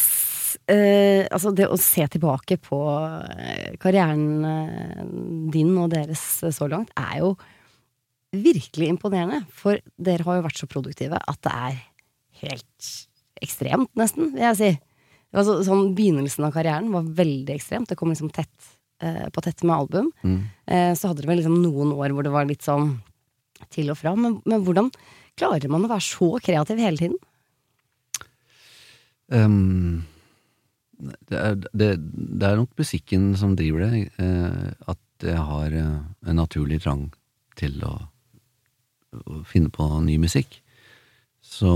eh, 0.68 1.24
Altså, 1.32 1.52
det 1.56 1.68
å 1.68 1.78
se 1.80 2.04
tilbake 2.12 2.58
på 2.60 2.80
eh, 3.34 3.76
karrieren 3.80 4.44
eh, 4.44 5.04
din 5.54 5.72
og 5.80 5.92
deres 5.94 6.24
eh, 6.44 6.54
så 6.54 6.68
langt, 6.70 6.92
er 6.98 7.22
jo 7.22 7.34
virkelig 8.36 8.90
imponerende. 8.92 9.42
For 9.56 9.80
dere 9.96 10.26
har 10.26 10.38
jo 10.38 10.44
vært 10.44 10.60
så 10.60 10.68
produktive 10.68 11.16
at 11.18 11.40
det 11.46 11.54
er 11.54 11.78
helt 12.42 12.90
ekstremt, 13.42 13.90
nesten, 13.98 14.32
vil 14.34 14.44
jeg 14.50 14.58
si. 14.58 14.70
Altså, 15.36 15.58
sånn, 15.66 15.92
begynnelsen 15.96 16.46
av 16.46 16.54
karrieren 16.54 16.90
var 16.92 17.08
veldig 17.18 17.54
ekstremt. 17.54 17.90
Det 17.90 17.98
kom 18.00 18.12
liksom 18.12 18.32
tett 18.34 18.70
eh, 19.04 19.26
på 19.32 19.44
tett 19.44 19.64
med 19.64 19.76
album. 19.76 20.10
Mm. 20.24 20.40
Eh, 20.66 20.92
så 20.96 21.10
hadde 21.10 21.22
dere 21.22 21.32
vel 21.32 21.40
liksom 21.42 21.60
noen 21.62 21.92
år 21.96 22.14
hvor 22.16 22.26
det 22.26 22.34
var 22.34 22.48
litt 22.48 22.64
sånn 22.66 22.96
til 23.74 23.92
og 23.92 23.98
fra. 24.00 24.14
Men, 24.16 24.38
men 24.48 24.64
hvordan 24.64 24.90
klarer 25.38 25.70
man 25.70 25.84
å 25.86 25.90
være 25.90 26.06
så 26.06 26.30
kreativ 26.42 26.80
hele 26.82 27.00
tiden? 27.00 27.18
Ehm, 29.35 30.04
det, 30.99 31.38
er, 31.38 31.58
det, 31.73 31.90
det 32.00 32.49
er 32.49 32.58
nok 32.58 32.78
musikken 32.78 33.30
som 33.38 33.56
driver 33.58 33.87
det. 33.87 34.08
Uh, 34.18 34.73
at 34.90 35.28
jeg 35.28 35.42
har 35.50 35.75
uh, 35.75 36.06
en 36.26 36.38
naturlig 36.38 36.80
trang 36.85 37.08
til 37.58 37.78
å, 37.87 37.94
å 39.18 39.42
finne 39.49 39.70
på 39.75 39.87
ny 40.04 40.18
musikk. 40.23 40.61
Så, 41.44 41.70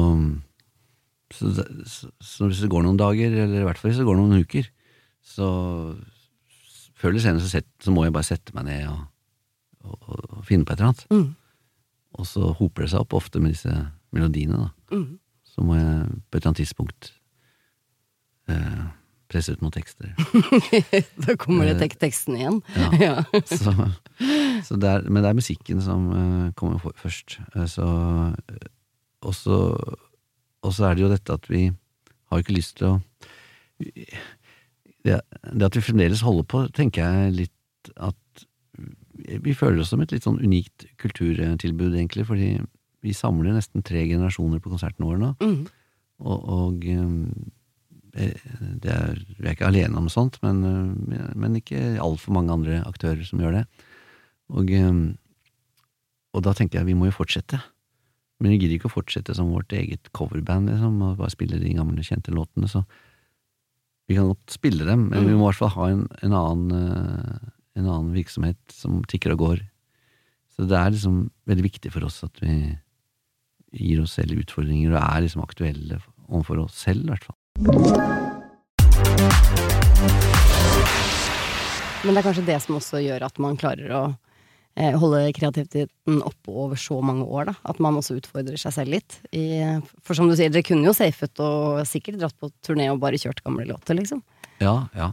så, 1.32 1.52
så, 1.54 2.10
så 2.18 2.48
hvis 2.48 2.62
det 2.64 2.70
går 2.72 2.84
noen 2.86 3.00
dager, 3.00 3.34
eller 3.44 3.62
i 3.62 3.66
hvert 3.66 3.80
fall 3.80 3.92
hvis 3.92 4.02
det 4.02 4.08
går 4.08 4.18
noen 4.18 4.42
uker, 4.42 4.68
så 5.22 5.48
før 6.98 7.12
eller 7.12 7.22
senere 7.22 7.42
så, 7.42 7.50
set, 7.50 7.70
så 7.82 7.94
må 7.94 8.04
jeg 8.06 8.14
bare 8.14 8.26
sette 8.26 8.54
meg 8.54 8.68
ned 8.68 8.90
og, 8.90 9.00
og, 9.86 10.12
og 10.38 10.44
finne 10.46 10.66
på 10.66 10.74
et 10.74 10.82
eller 10.82 10.92
annet. 10.92 11.06
Mm. 11.10 11.30
Og 12.20 12.28
så 12.28 12.52
hoper 12.58 12.84
det 12.84 12.92
seg 12.92 13.02
opp, 13.02 13.16
ofte 13.18 13.40
med 13.42 13.54
disse 13.54 13.72
melodiene. 14.14 14.66
da. 14.66 14.98
Mm. 14.98 15.08
Så 15.46 15.64
må 15.66 15.78
jeg 15.78 15.98
på 16.10 16.36
et 16.36 16.40
eller 16.42 16.50
annet 16.52 16.62
tidspunkt 16.62 17.12
eh, 18.50 18.82
presse 19.32 19.54
ut 19.54 19.62
noen 19.64 19.74
tekster. 19.74 20.12
Da 21.24 21.36
kommer 21.40 21.68
det 21.68 21.78
tek 21.80 21.98
teksten 22.00 22.38
igjen. 22.38 22.60
Ja. 23.02 23.22
Så, 23.48 23.72
så 24.66 24.78
det 24.80 24.90
er, 24.90 25.08
men 25.08 25.22
det 25.22 25.32
er 25.32 25.38
musikken 25.38 25.82
som 25.84 26.08
uh, 26.12 26.50
kommer 26.58 26.82
for, 26.82 26.96
først. 27.00 27.38
Eh, 27.56 27.68
så, 27.70 27.88
eh, 28.52 28.68
og, 29.22 29.34
så, 29.36 29.58
og 30.62 30.76
så 30.76 30.90
er 30.90 30.98
det 30.98 31.06
jo 31.06 31.12
dette 31.12 31.38
at 31.38 31.48
vi 31.50 31.68
har 31.72 32.42
ikke 32.42 32.56
lyst 32.56 32.78
til 32.80 32.94
å 32.94 32.98
det, 35.02 35.18
det 35.18 35.66
at 35.66 35.74
vi 35.74 35.82
fremdeles 35.82 36.22
holder 36.22 36.46
på, 36.46 36.66
tenker 36.76 37.02
jeg 37.02 37.32
litt 37.40 37.90
at 37.98 38.44
vi 39.42 39.54
føler 39.56 39.82
oss 39.82 39.90
som 39.92 40.02
et 40.02 40.12
litt 40.14 40.24
sånn 40.26 40.40
unikt 40.40 40.86
kulturtilbud, 41.02 41.96
egentlig, 41.96 42.24
fordi 42.28 42.52
vi 43.02 43.14
samler 43.16 43.56
nesten 43.56 43.84
tre 43.84 44.04
generasjoner 44.06 44.62
på 44.62 44.70
konserten 44.72 45.06
vår 45.08 45.18
nå. 45.20 45.32
Mm. 45.42 45.64
Og, 46.22 46.38
og 46.56 46.86
eh, 46.86 47.10
det 48.12 48.92
er, 48.92 49.20
vi 49.38 49.46
er 49.46 49.54
ikke 49.54 49.70
alene 49.70 49.96
om 49.96 50.08
sånt, 50.12 50.36
men, 50.44 50.60
eh, 50.68 51.30
men 51.38 51.56
ikke 51.56 51.96
altfor 52.02 52.34
mange 52.36 52.52
andre 52.52 52.82
aktører 52.84 53.24
som 53.24 53.40
gjør 53.40 53.60
det. 53.60 53.62
Og, 54.52 54.68
eh, 54.68 54.98
og 56.32 56.44
da 56.44 56.52
tenker 56.56 56.80
jeg 56.80 56.90
vi 56.90 56.98
må 56.98 57.08
jo 57.08 57.16
fortsette. 57.16 57.60
Men 58.42 58.52
vi 58.52 58.58
gidder 58.58 58.76
ikke 58.76 58.90
å 58.90 58.96
fortsette 58.96 59.36
som 59.38 59.52
vårt 59.54 59.72
eget 59.76 60.10
coverband, 60.16 60.68
liksom, 60.72 61.00
og 61.06 61.18
bare 61.20 61.32
spille 61.32 61.60
de 61.62 61.74
gamle, 61.76 62.04
kjente 62.04 62.34
låtene. 62.34 62.68
Så 62.68 62.82
vi 64.10 64.18
kan 64.18 64.28
godt 64.32 64.56
spille 64.56 64.86
dem, 64.88 65.08
men 65.12 65.28
vi 65.28 65.36
må 65.36 65.46
i 65.46 65.52
hvert 65.52 65.60
fall 65.62 65.76
ha 65.76 65.90
en, 65.92 66.06
en, 66.26 66.34
annen, 66.36 66.72
eh, 66.76 67.52
en 67.78 67.86
annen 67.86 68.14
virksomhet 68.16 68.60
som 68.74 69.00
tikker 69.08 69.36
og 69.36 69.44
går. 69.44 69.62
Så 70.52 70.66
det 70.68 70.76
er 70.76 70.90
liksom 70.92 71.28
veldig 71.48 71.64
viktig 71.64 71.92
for 71.94 72.04
oss 72.04 72.20
at 72.26 72.42
vi 72.42 72.56
gir 73.72 74.02
oss 74.02 74.18
selv 74.18 74.36
utfordringer 74.42 74.92
og 74.92 75.00
er 75.00 75.22
liksom 75.24 75.46
aktuelle 75.46 76.02
overfor 76.26 76.66
oss 76.66 76.82
selv, 76.82 77.06
i 77.06 77.14
hvert 77.14 77.30
fall. 77.30 77.38
Men 82.02 82.16
det 82.16 82.18
er 82.18 82.26
kanskje 82.26 82.46
det 82.48 82.58
som 82.64 82.76
også 82.78 83.00
gjør 83.04 83.22
at 83.28 83.36
man 83.42 83.58
klarer 83.60 83.92
å 83.94 84.02
eh, 84.74 84.94
holde 84.98 85.20
kreativiteten 85.36 86.18
oppe 86.26 86.50
over 86.50 86.80
så 86.80 86.98
mange 87.04 87.24
år, 87.28 87.52
da. 87.52 87.54
At 87.70 87.78
man 87.82 87.98
også 88.00 88.16
utfordrer 88.18 88.58
seg 88.58 88.74
selv 88.74 88.96
litt. 88.96 89.20
I, 89.30 89.62
for 90.02 90.18
som 90.18 90.26
du 90.26 90.34
sier, 90.34 90.50
dere 90.50 90.66
kunne 90.66 90.88
jo 90.88 90.96
safet 90.96 91.38
og 91.44 91.86
sikkert 91.88 92.18
dratt 92.24 92.38
på 92.40 92.50
turné 92.64 92.88
og 92.90 93.00
bare 93.04 93.20
kjørt 93.22 93.44
gamle 93.44 93.68
låter, 93.68 93.94
liksom. 93.98 94.24
Ja, 94.62 94.88
ja. 94.98 95.12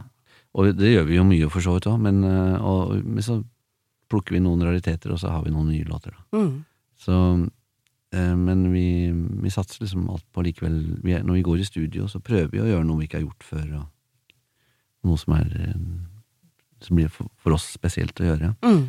Og 0.58 0.72
det 0.74 0.90
gjør 0.90 1.06
vi 1.06 1.20
jo 1.20 1.28
mye 1.28 1.46
for 1.52 1.62
så 1.62 1.76
vidt 1.76 1.86
òg, 1.86 2.00
men, 2.02 2.24
og, 2.26 2.96
men 3.06 3.22
så 3.22 3.38
plukker 4.10 4.34
vi 4.34 4.42
noen 4.42 4.64
rariteter, 4.66 5.14
og 5.14 5.20
så 5.22 5.30
har 5.30 5.44
vi 5.46 5.54
noen 5.54 5.70
nye 5.70 5.86
låter, 5.86 6.10
da. 6.16 6.40
Mm. 6.40 6.52
Så, 6.98 7.14
men 8.10 8.64
vi, 8.72 9.10
vi 9.42 9.50
satser 9.54 9.84
liksom 9.84 10.08
alt 10.10 10.24
på 10.34 10.42
likevel 10.42 10.78
vi 11.04 11.14
er, 11.14 11.22
Når 11.22 11.36
vi 11.38 11.42
går 11.46 11.60
i 11.62 11.66
studio, 11.68 12.08
så 12.10 12.18
prøver 12.18 12.50
vi 12.50 12.62
å 12.62 12.66
gjøre 12.66 12.86
noe 12.88 12.98
vi 12.98 13.06
ikke 13.06 13.20
har 13.20 13.28
gjort 13.28 13.46
før, 13.46 13.68
noe 15.06 15.20
som 15.20 15.36
er 15.36 15.52
øh, 15.54 15.76
Som 16.82 16.98
blir 16.98 17.12
for, 17.14 17.30
for 17.38 17.54
oss 17.54 17.68
spesielt 17.70 18.18
å 18.20 18.26
gjøre. 18.26 18.54
Mm. 18.66 18.88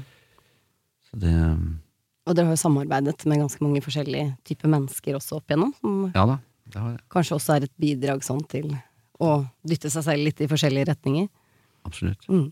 Så 1.10 1.20
det 1.22 1.36
Og 1.36 2.36
dere 2.38 2.50
har 2.50 2.56
jo 2.56 2.64
samarbeidet 2.64 3.28
med 3.30 3.44
ganske 3.44 3.62
mange 3.62 3.84
forskjellige 3.84 4.32
typer 4.48 4.72
mennesker 4.72 5.20
også 5.20 5.38
opp 5.42 5.52
igjennom, 5.52 5.76
som 5.82 6.08
Ja 6.16 6.26
da. 6.30 6.40
Det 6.72 6.80
har 6.80 6.92
jeg. 6.94 7.02
kanskje 7.12 7.36
også 7.36 7.54
er 7.56 7.66
et 7.66 7.78
bidrag 7.82 8.24
sånn 8.24 8.42
til 8.48 8.70
å 9.22 9.32
dytte 9.68 9.90
seg 9.92 10.06
selv 10.06 10.26
litt 10.26 10.40
i 10.42 10.48
forskjellige 10.50 10.88
retninger. 10.94 11.28
Absolutt. 11.86 12.26
Mm. 12.30 12.48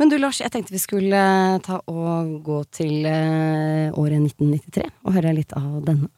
Men 0.00 0.10
du 0.10 0.16
Lars, 0.18 0.40
jeg 0.42 0.52
tenkte 0.52 0.74
vi 0.74 0.80
skulle 0.82 1.18
eh, 1.18 1.60
ta 1.62 1.78
og 1.90 2.32
gå 2.46 2.58
til 2.74 3.06
eh, 3.08 3.92
året 3.94 4.18
1993 4.18 4.88
og 5.04 5.16
høre 5.18 5.36
litt 5.36 5.54
av 5.58 5.78
denne. 5.86 6.10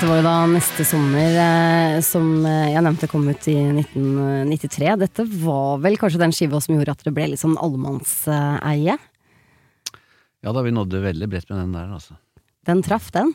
Dette 0.00 0.08
var 0.08 0.22
jo 0.22 0.24
da 0.24 0.34
neste 0.48 0.84
sommer, 0.88 1.34
eh, 1.36 1.94
som 2.00 2.46
eh, 2.48 2.70
jeg 2.72 2.80
nevnte 2.86 3.08
kom 3.10 3.26
ut 3.28 3.48
i 3.52 3.56
1993. 3.68 4.86
Dette 4.96 5.26
var 5.42 5.82
vel 5.84 5.98
kanskje 6.00 6.22
den 6.22 6.32
skiva 6.32 6.56
som 6.64 6.72
gjorde 6.72 6.94
at 6.96 7.04
det 7.04 7.12
ble 7.18 7.26
litt 7.28 7.42
sånn 7.42 7.58
allemannseie. 7.60 8.94
Ja 10.40 10.54
da, 10.56 10.62
vi 10.64 10.72
nådde 10.72 11.02
veldig 11.04 11.28
bredt 11.28 11.52
med 11.52 11.60
den 11.60 11.76
der, 11.76 11.92
altså. 11.98 12.16
Den 12.64 12.80
traff, 12.80 13.10
den. 13.12 13.34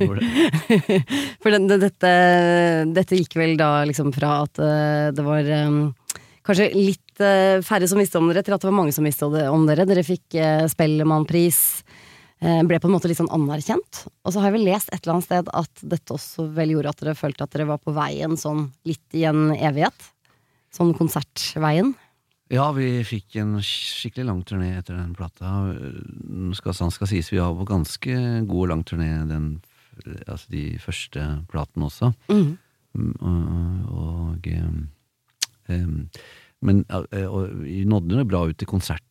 Ja, 0.00 0.08
det. 0.16 0.32
For 1.44 1.52
den, 1.52 1.68
det, 1.68 1.82
dette, 1.84 2.16
dette 2.96 3.20
gikk 3.20 3.36
vel 3.36 3.58
da 3.60 3.84
liksom 3.84 4.16
fra 4.16 4.38
at 4.46 4.64
eh, 4.64 5.12
det 5.12 5.28
var 5.28 5.52
kanskje 6.40 6.72
litt 6.72 7.20
færre 7.20 7.84
som 7.84 8.00
visste 8.00 8.16
om 8.16 8.32
dere, 8.32 8.40
til 8.40 8.56
at 8.56 8.64
det 8.64 8.72
var 8.72 8.78
mange 8.80 8.96
som 8.96 9.04
visste 9.04 9.28
om 9.28 9.68
dere. 9.68 9.84
Dere 9.84 10.08
fikk 10.08 10.40
Spellemannpris. 10.72 11.60
Eh, 12.40 12.60
ble 12.66 12.78
på 12.80 12.88
en 12.88 12.94
måte 12.96 13.08
litt 13.10 13.20
sånn 13.20 13.32
anerkjent. 13.32 14.04
Og 14.24 14.32
så 14.32 14.40
har 14.40 14.50
jeg 14.50 14.58
vel 14.58 14.68
lest 14.70 14.92
et 14.92 15.00
eller 15.02 15.18
annet 15.18 15.28
sted 15.28 15.50
at 15.62 15.82
dette 15.94 16.14
også 16.16 16.46
vel 16.56 16.74
gjorde 16.74 16.92
at 16.94 17.02
dere 17.04 17.16
følte 17.18 17.46
at 17.46 17.54
dere 17.56 17.68
var 17.70 17.80
på 17.82 17.94
veien 17.96 18.36
sånn 18.40 18.68
litt 18.88 19.16
i 19.18 19.24
en 19.28 19.50
evighet. 19.56 20.10
Sånn 20.74 20.94
konsertveien. 20.94 21.94
Ja, 22.50 22.68
vi 22.74 23.04
fikk 23.06 23.36
en 23.38 23.60
skikkelig 23.62 24.26
lang 24.26 24.40
turné 24.46 24.72
etter 24.78 24.96
den 24.98 25.12
plata. 25.14 25.70
Nå 25.70 26.54
Skal, 26.58 26.74
sånn 26.74 26.90
skal 26.90 27.06
sies, 27.10 27.30
vi 27.30 27.38
var 27.38 27.54
på 27.54 27.66
ganske 27.68 28.16
god 28.50 28.72
lang 28.72 28.82
turné 28.86 29.10
den, 29.30 29.52
altså 30.26 30.50
de 30.50 30.64
første 30.82 31.28
platene 31.50 31.86
også. 31.86 32.10
Mhm. 32.32 32.58
Mm, 32.90 33.12
Og, 33.22 34.34
og 34.34 34.46
em, 34.50 36.08
Men 36.60 36.80
eh, 36.90 37.24
og 37.24 37.52
vi 37.62 37.84
nådde 37.86 38.18
jo 38.18 38.24
bra 38.26 38.40
ut 38.48 38.58
til 38.58 38.66
konsert, 38.66 39.04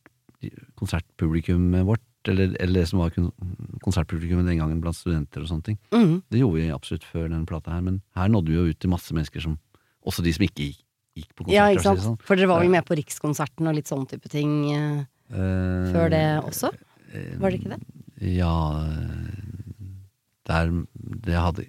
konsertpublikummet 0.76 1.86
vårt, 1.88 2.04
eller, 2.28 2.56
eller 2.60 2.80
det 2.80 2.88
som 2.90 2.98
var 3.00 3.10
konsertpublikum 3.14 3.78
konsertpublikummet 3.84 4.46
den 4.50 4.58
gangen 4.60 4.80
blant 4.82 4.96
studenter 4.98 5.40
og 5.44 5.48
sånne 5.48 5.64
ting. 5.70 5.78
Mm. 5.94 6.22
Det 6.30 6.40
gjorde 6.42 6.60
vi 6.60 6.70
absolutt 6.74 7.04
før 7.08 7.28
den 7.32 7.46
plata 7.48 7.72
her, 7.72 7.80
men 7.86 8.02
her 8.16 8.28
nådde 8.28 8.52
vi 8.52 8.58
jo 8.58 8.66
ut 8.68 8.78
til 8.80 8.90
masse 8.92 9.14
mennesker 9.16 9.40
som 9.40 9.58
Også 10.06 10.22
de 10.24 10.32
som 10.32 10.44
ikke 10.46 10.64
gikk, 10.64 10.78
gikk 11.16 11.32
på 11.36 11.44
konsert. 11.44 11.54
Ja, 11.54 11.66
ikke 11.68 11.82
sant. 11.84 12.00
sånn. 12.00 12.18
For 12.24 12.34
dere 12.36 12.48
var 12.48 12.60
vel 12.62 12.70
med 12.72 12.86
på 12.88 12.96
Rikskonserten 12.96 13.68
og 13.68 13.74
litt 13.76 13.88
sånn 13.90 14.06
type 14.08 14.28
ting 14.32 14.52
eh, 14.72 15.00
Eh, 15.30 15.92
før 15.94 16.08
det 16.10 16.22
også? 16.42 16.72
eh, 17.14 17.36
Var 17.38 17.50
det 17.52 17.60
ikke 17.60 17.76
det? 17.76 17.80
Ja 18.34 18.54
eh, 18.82 19.36
der 20.50 20.72
det 21.26 21.36
hadde 21.38 21.66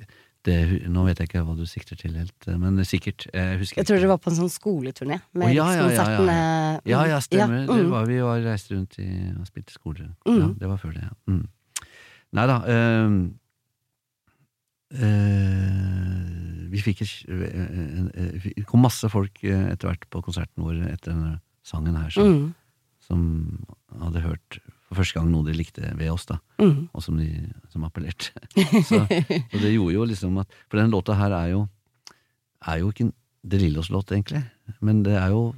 det, 0.48 0.58
Nå 0.90 1.04
vet 1.06 1.20
jeg 1.22 1.28
ikke 1.30 1.44
hva 1.46 1.54
du 1.56 1.66
sikter 1.70 1.96
til 2.00 2.16
helt, 2.18 2.48
eh, 2.48 2.58
men 2.58 2.80
sikkert. 2.88 3.28
Jeg 3.34 3.60
husker 3.62 3.82
Jeg 3.82 3.88
tror 3.90 4.00
dere 4.02 4.10
var 4.10 4.18
på 4.24 4.32
en 4.32 4.38
sånn 4.40 4.50
skoleturné 4.54 5.20
med 5.38 5.48
oh, 5.48 5.54
ja, 5.54 5.68
ja, 5.76 5.86
ja, 5.86 5.92
ja, 5.94 6.06
ja. 6.12 6.22
eh, 6.34 6.80
Ja, 6.90 7.02
ja, 7.12 7.20
stemmer. 7.22 7.68
Mm. 7.70 7.92
var 7.94 8.06
vi 8.10 8.18
var 8.26 8.42
reiste 8.46 8.74
rundt 8.76 8.98
i, 9.00 9.08
og 9.38 9.46
spilte 9.50 9.74
skoler. 9.76 10.10
Mm. 10.26 10.56
Det 10.58 10.68
var 10.72 10.78
før 10.82 10.96
det, 10.98 11.04
ja. 11.06 11.14
Mm. 11.30 11.46
Nei 12.34 12.46
da. 12.48 12.58
Øh, 12.74 13.16
øh, 15.02 16.72
vi 16.72 16.80
fikk 16.82 17.02
et, 17.04 17.14
eh, 17.28 17.44
eh, 18.16 18.50
Det 18.56 18.66
kom 18.66 18.82
masse 18.86 19.10
folk 19.12 19.44
eh, 19.44 19.72
etter 19.74 19.90
hvert 19.92 20.06
på 20.10 20.22
konserten 20.24 20.64
vår 20.64 20.80
etter 20.94 21.12
denne 21.12 21.40
sangen 21.64 21.96
her, 22.00 22.10
som, 22.10 22.24
Mm. 22.32 22.54
som 23.02 23.66
hadde 24.02 24.22
hørt 24.24 24.60
for 24.92 25.00
første 25.00 25.16
gang 25.16 25.30
noe 25.32 25.48
de 25.48 25.56
likte 25.56 25.94
ved 25.96 26.12
oss, 26.12 26.28
da. 26.28 26.38
Mm. 26.60 26.90
Og 26.92 27.04
som, 27.04 27.20
de, 27.20 27.30
som 27.72 27.86
appellerte. 27.88 28.34
så, 28.90 29.06
og 29.06 29.58
det 29.58 29.72
gjorde 29.72 29.96
jo 29.96 30.08
liksom 30.10 30.42
at 30.44 30.60
For 30.68 30.82
den 30.82 30.92
låta 30.92 31.16
her 31.18 31.34
er 31.36 31.54
jo 31.54 31.62
Er 32.68 32.82
jo 32.84 32.92
ikke 32.92 33.08
en 33.08 33.14
De 33.42 33.58
Lillos-låt, 33.58 34.12
egentlig. 34.12 34.44
Men 34.86 35.02
det 35.08 35.16
er 35.18 35.32
jo 35.32 35.54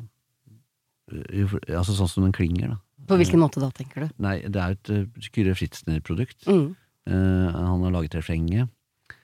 Altså 1.67 1.97
sånn 1.97 2.07
som 2.07 2.23
den 2.23 2.35
klinger, 2.35 2.75
da. 2.75 2.77
På 3.09 3.17
hvilken 3.19 3.41
måte 3.41 3.59
da, 3.59 3.67
tenker 3.75 4.05
du? 4.05 4.13
Nei, 4.23 4.37
det 4.47 4.61
er 4.61 4.77
et 4.77 4.91
uh, 4.93 5.25
Kyrre 5.25 5.57
Fritzner-produkt. 5.59 6.45
Mm. 6.47 6.69
Uh, 7.09 7.49
han 7.51 7.83
har 7.83 7.91
laget 7.91 8.15
refrenget. 8.15 8.71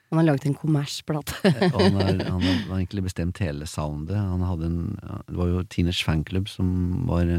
Han 0.10 0.20
har 0.20 0.26
laget 0.28 0.50
en 0.50 0.58
kommersplate. 0.60 1.38
eh, 1.48 1.70
og 1.70 1.80
han 1.80 1.96
har, 2.02 2.10
han 2.26 2.44
har 2.44 2.76
egentlig 2.82 3.06
bestemt 3.06 3.40
hele 3.40 3.70
soundet. 3.70 4.18
Han 4.18 4.44
hadde 4.44 4.68
en, 4.68 4.82
det 5.30 5.38
var 5.40 5.54
jo 5.54 5.64
Tiners 5.72 6.02
fanklubb 6.04 6.52
som 6.52 6.68
var 7.08 7.32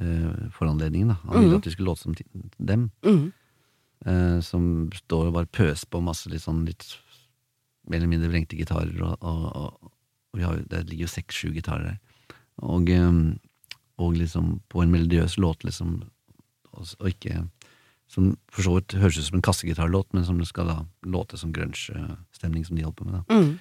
uh, 0.00 0.48
foranledningen. 0.56 1.12
Da. 1.12 1.16
Han 1.28 1.40
ville 1.40 1.54
mm. 1.54 1.60
at 1.60 1.68
vi 1.68 1.74
skulle 1.74 1.90
låte 1.90 2.02
som 2.02 2.16
dem. 2.58 2.90
Mm. 3.04 3.32
eh, 4.06 4.40
som 4.40 4.64
står 4.94 5.28
og 5.28 5.36
bare 5.36 5.50
pøser 5.52 5.88
på 5.90 6.02
masse 6.04 6.30
litt 6.32 6.44
sånn 6.44 6.64
litt 6.68 6.96
mer 7.90 8.00
eller 8.00 8.12
mindre 8.12 8.30
vrengte 8.30 8.58
gitarer, 8.58 8.94
og, 9.02 9.16
og, 9.20 9.90
og, 10.32 10.40
har, 10.40 10.60
det 10.70 10.84
ligger 10.88 11.08
jo 11.08 11.14
seks-sju 11.14 11.50
gitarer 11.56 11.92
der. 11.92 12.28
Og, 12.62 12.90
eh, 12.92 13.10
og 14.00 14.16
liksom 14.16 14.60
på 14.72 14.84
en 14.84 14.92
melodiøs 14.92 15.38
låt, 15.40 15.64
liksom, 15.64 16.02
og, 16.72 16.94
ikke 17.08 17.48
Som 18.10 18.32
for 18.50 18.66
så 18.66 18.72
vidt 18.74 18.96
høres 18.98 19.18
ut 19.20 19.24
som 19.28 19.36
en 19.38 19.42
kassegitarlåt, 19.46 20.08
men 20.12 20.24
som 20.26 20.38
det 20.40 20.48
skal 20.48 20.66
da 20.66 20.80
låte 21.06 21.38
som 21.38 21.52
grunge-stemning, 21.54 22.64
som 22.66 22.74
de 22.74 22.82
holder 22.82 22.96
på 22.98 23.04
med. 23.06 23.20
da. 23.20 23.36
Mm. 23.36 23.52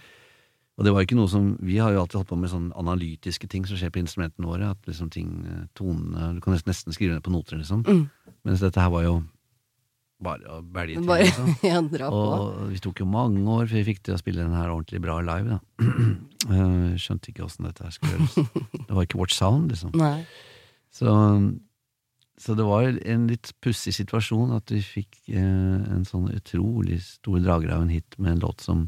Og 0.80 0.86
det 0.88 0.94
var 0.96 1.04
ikke 1.04 1.18
noe 1.20 1.28
som 1.28 1.52
Vi 1.60 1.76
har 1.82 1.92
jo 1.92 2.06
alltid 2.06 2.22
holdt 2.22 2.30
på 2.32 2.38
med 2.40 2.52
sånne 2.54 2.72
analytiske 2.80 3.50
ting 3.52 3.66
som 3.68 3.76
skjer 3.80 3.92
på 3.92 4.00
instrumentene 4.00 4.48
våre. 4.48 4.72
At 4.72 4.88
liksom 4.88 5.12
ting, 5.12 5.44
eh, 5.44 5.66
tonene 5.76 6.36
Du 6.38 6.40
kan 6.46 6.56
nesten, 6.56 6.96
skrive 6.96 7.18
ned 7.18 7.26
på 7.26 7.34
noter, 7.36 7.60
liksom. 7.60 7.84
Mm. 7.84 8.08
Mens 8.48 8.64
dette 8.64 8.80
her 8.80 8.94
var 8.94 9.04
jo 9.04 9.20
bare 10.24 10.44
å 10.52 10.60
bælje 10.64 10.98
til, 11.00 11.08
Bare 11.08 11.28
liksom. 11.28 11.54
ja, 11.72 11.82
dra 11.84 12.12
på. 12.12 12.24
Og 12.40 12.74
vi 12.74 12.82
tok 12.84 13.04
jo 13.04 13.08
mange 13.12 13.44
år 13.44 13.68
før 13.68 13.80
vi 13.82 13.88
fikk 13.92 14.04
til 14.08 14.16
å 14.16 14.22
spille 14.22 14.44
den 14.44 14.56
her 14.56 14.72
ordentlig 14.72 15.02
bra 15.04 15.20
live, 15.24 15.58
da. 15.58 15.86
Eh, 16.40 16.94
Skjønte 16.96 17.34
ikke 17.34 17.44
åssen 17.44 17.66
dette 17.68 17.84
her 17.84 17.92
skulle 17.92 18.16
gjøres. 18.16 18.54
Det 18.88 18.96
var 18.96 19.04
ikke 19.04 19.18
vårt 19.20 19.34
sound, 19.36 19.74
liksom. 19.74 19.92
Nei. 20.00 20.24
Så, 20.96 21.12
så 22.40 22.56
det 22.56 22.64
var 22.66 22.88
en 22.88 23.26
litt 23.30 23.52
pussig 23.62 23.92
situasjon 23.98 24.56
at 24.56 24.72
vi 24.72 24.80
fikk 24.82 25.20
eh, 25.36 25.84
en 25.92 26.08
sånn 26.08 26.30
utrolig 26.32 27.02
stor 27.04 27.44
drager 27.44 27.76
av 27.76 27.84
en 27.84 27.92
hit 27.92 28.16
med 28.18 28.38
en 28.38 28.42
låt 28.48 28.64
som, 28.64 28.88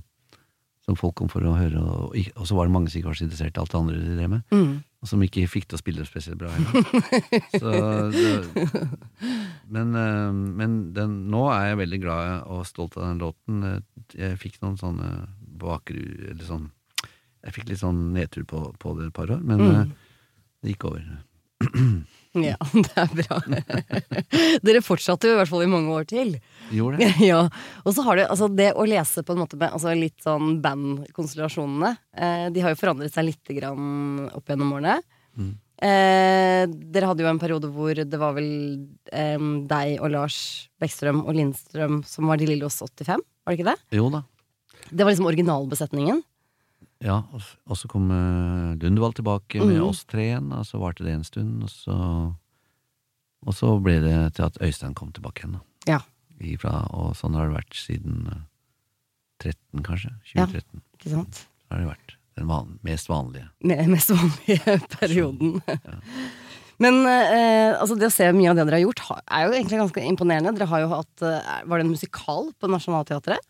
som 0.86 0.96
folk 0.98 1.14
kom 1.20 1.30
for 1.30 1.46
å 1.46 1.54
høre, 1.58 1.78
og, 1.78 2.16
og 2.36 2.48
så 2.50 2.56
var 2.58 2.66
det 2.66 2.74
mange 2.74 2.90
som 2.90 2.98
ikke 3.00 3.12
var 3.12 3.18
så 3.20 3.26
interessert 3.28 3.58
i 3.58 3.62
alt 3.62 3.72
det 3.74 3.80
andre 3.82 4.00
de 4.02 4.16
drev 4.18 4.30
med, 4.34 4.42
Mm. 4.56 4.72
og 5.02 5.08
som 5.10 5.22
ikke 5.26 5.44
fikk 5.50 5.68
til 5.70 5.78
å 5.78 5.82
spille 5.82 6.06
spesielt 6.10 6.40
bra 6.42 6.50
heller. 6.50 6.72
men 9.76 9.96
eh, 9.96 10.32
men 10.62 10.76
den, 10.96 11.16
nå 11.32 11.44
er 11.54 11.72
jeg 11.72 11.80
veldig 11.84 12.00
glad 12.04 12.48
og 12.52 12.66
stolt 12.70 12.98
av 12.98 13.08
den 13.10 13.22
låten. 13.22 13.64
Jeg 14.18 14.38
fikk 14.42 14.60
noen 14.64 14.78
sånne 14.82 15.10
bakru... 15.62 16.02
Eller 16.32 16.46
sånn 16.48 16.70
Jeg 17.46 17.54
fikk 17.56 17.70
litt 17.72 17.82
sånn 17.82 18.02
nedtur 18.14 18.44
på, 18.50 18.64
på 18.82 18.96
det 19.00 19.08
et 19.10 19.16
par 19.18 19.32
år, 19.34 19.42
men 19.42 19.62
Mm. 19.62 19.76
eh, 19.76 19.86
det 20.62 20.76
gikk 20.76 20.86
over. 20.92 21.02
Ja, 22.52 22.56
det 22.72 22.94
er 22.96 23.10
bra. 23.18 23.40
Dere 24.66 24.82
fortsatte 24.86 25.28
jo 25.28 25.36
i 25.36 25.40
hvert 25.42 25.52
fall 25.52 25.66
i 25.66 25.72
mange 25.72 25.92
år 25.92 26.06
til. 26.08 26.38
Gjorde 26.72 27.02
det? 27.02 27.10
Ja, 27.32 27.42
Og 27.84 27.96
så 27.96 28.06
har 28.08 28.20
det 28.20 28.30
altså 28.32 28.48
det 28.48 28.70
å 28.80 28.86
lese 28.88 29.24
på 29.28 29.36
en 29.36 29.42
måte 29.44 29.60
med 29.60 29.74
altså 29.76 29.92
litt 29.98 30.22
sånn 30.24 30.62
bandkonstellasjonene 30.64 31.92
eh, 32.16 32.46
De 32.56 32.64
har 32.64 32.72
jo 32.74 32.80
forandret 32.80 33.12
seg 33.14 33.28
lite 33.28 33.58
grann 33.58 34.30
opp 34.32 34.48
gjennom 34.48 34.72
årene. 34.78 35.02
Mm. 35.36 35.52
Eh, 35.82 36.64
dere 36.94 37.08
hadde 37.10 37.26
jo 37.26 37.30
en 37.32 37.42
periode 37.42 37.72
hvor 37.74 37.98
det 37.98 38.20
var 38.22 38.36
vel 38.38 38.50
eh, 39.12 39.48
deg 39.72 39.96
og 40.00 40.12
Lars 40.14 40.38
Bekkstrøm 40.82 41.24
og 41.26 41.34
Lindstrøm 41.36 42.04
som 42.08 42.30
var 42.30 42.40
De 42.40 42.48
Lillos 42.48 42.78
85, 42.86 43.18
var 43.18 43.52
det 43.56 43.60
ikke 43.60 43.72
det? 43.74 43.98
Jo 43.98 44.12
da. 44.14 44.22
Det 44.92 45.04
var 45.04 45.12
liksom 45.14 45.30
originalbesetningen. 45.30 46.22
Ja, 47.02 47.24
og, 47.34 47.74
så 47.78 47.90
kom 47.90 48.12
uh, 48.14 48.78
tilbake 48.78 49.62
med 49.64 49.80
mm. 49.80 49.88
oss 49.88 50.04
tre 50.06 50.28
igjen, 50.30 50.52
og 50.54 50.68
så 50.70 50.78
varte 50.82 51.06
det 51.06 51.16
en 51.16 51.26
stund, 51.26 51.64
og 51.66 51.74
så 51.74 51.98
Og 53.42 53.56
så 53.58 53.72
ble 53.82 53.96
det 54.04 54.18
til 54.38 54.46
at 54.46 54.58
Øystein 54.62 54.94
kom 54.94 55.10
tilbake 55.12 55.42
igjen, 55.42 55.58
da. 55.58 55.62
Ja. 55.90 56.00
Ifra, 56.46 56.86
og 56.94 57.16
sånn 57.18 57.34
har 57.34 57.50
det 57.50 57.56
vært 57.58 57.78
siden 57.78 58.28
eh, 58.30 58.44
13, 59.42 59.82
kanskje. 59.82 60.12
Ja. 60.36 60.46
Ikke 60.46 61.10
sant? 61.10 61.42
Så 61.42 61.74
har 61.74 61.82
det 61.82 61.90
vært 61.90 62.14
den 62.38 62.48
van 62.50 62.76
mest 62.86 63.10
vanlige. 63.10 63.50
Med 63.66 63.90
mest 63.90 64.14
vanlige 64.14 64.78
perioden. 65.00 65.58
Men 66.82 67.02
eh, 67.06 67.78
altså 67.78 67.98
det 67.98 68.10
å 68.10 68.14
se 68.14 68.30
mye 68.34 68.52
av 68.52 68.58
det 68.58 68.66
dere 68.66 68.80
har 68.80 68.86
gjort, 68.86 69.04
er 69.26 69.48
jo 69.48 69.56
egentlig 69.58 69.82
ganske 69.84 70.06
imponerende. 70.12 70.54
Dere 70.58 70.70
har 70.72 70.86
jo 70.86 70.92
hatt 70.96 71.26
eh, 71.26 71.52
Var 71.66 71.82
det 71.82 71.86
en 71.86 71.94
musikal 71.94 72.50
på 72.58 72.70
Nationaltheatret? 72.72 73.50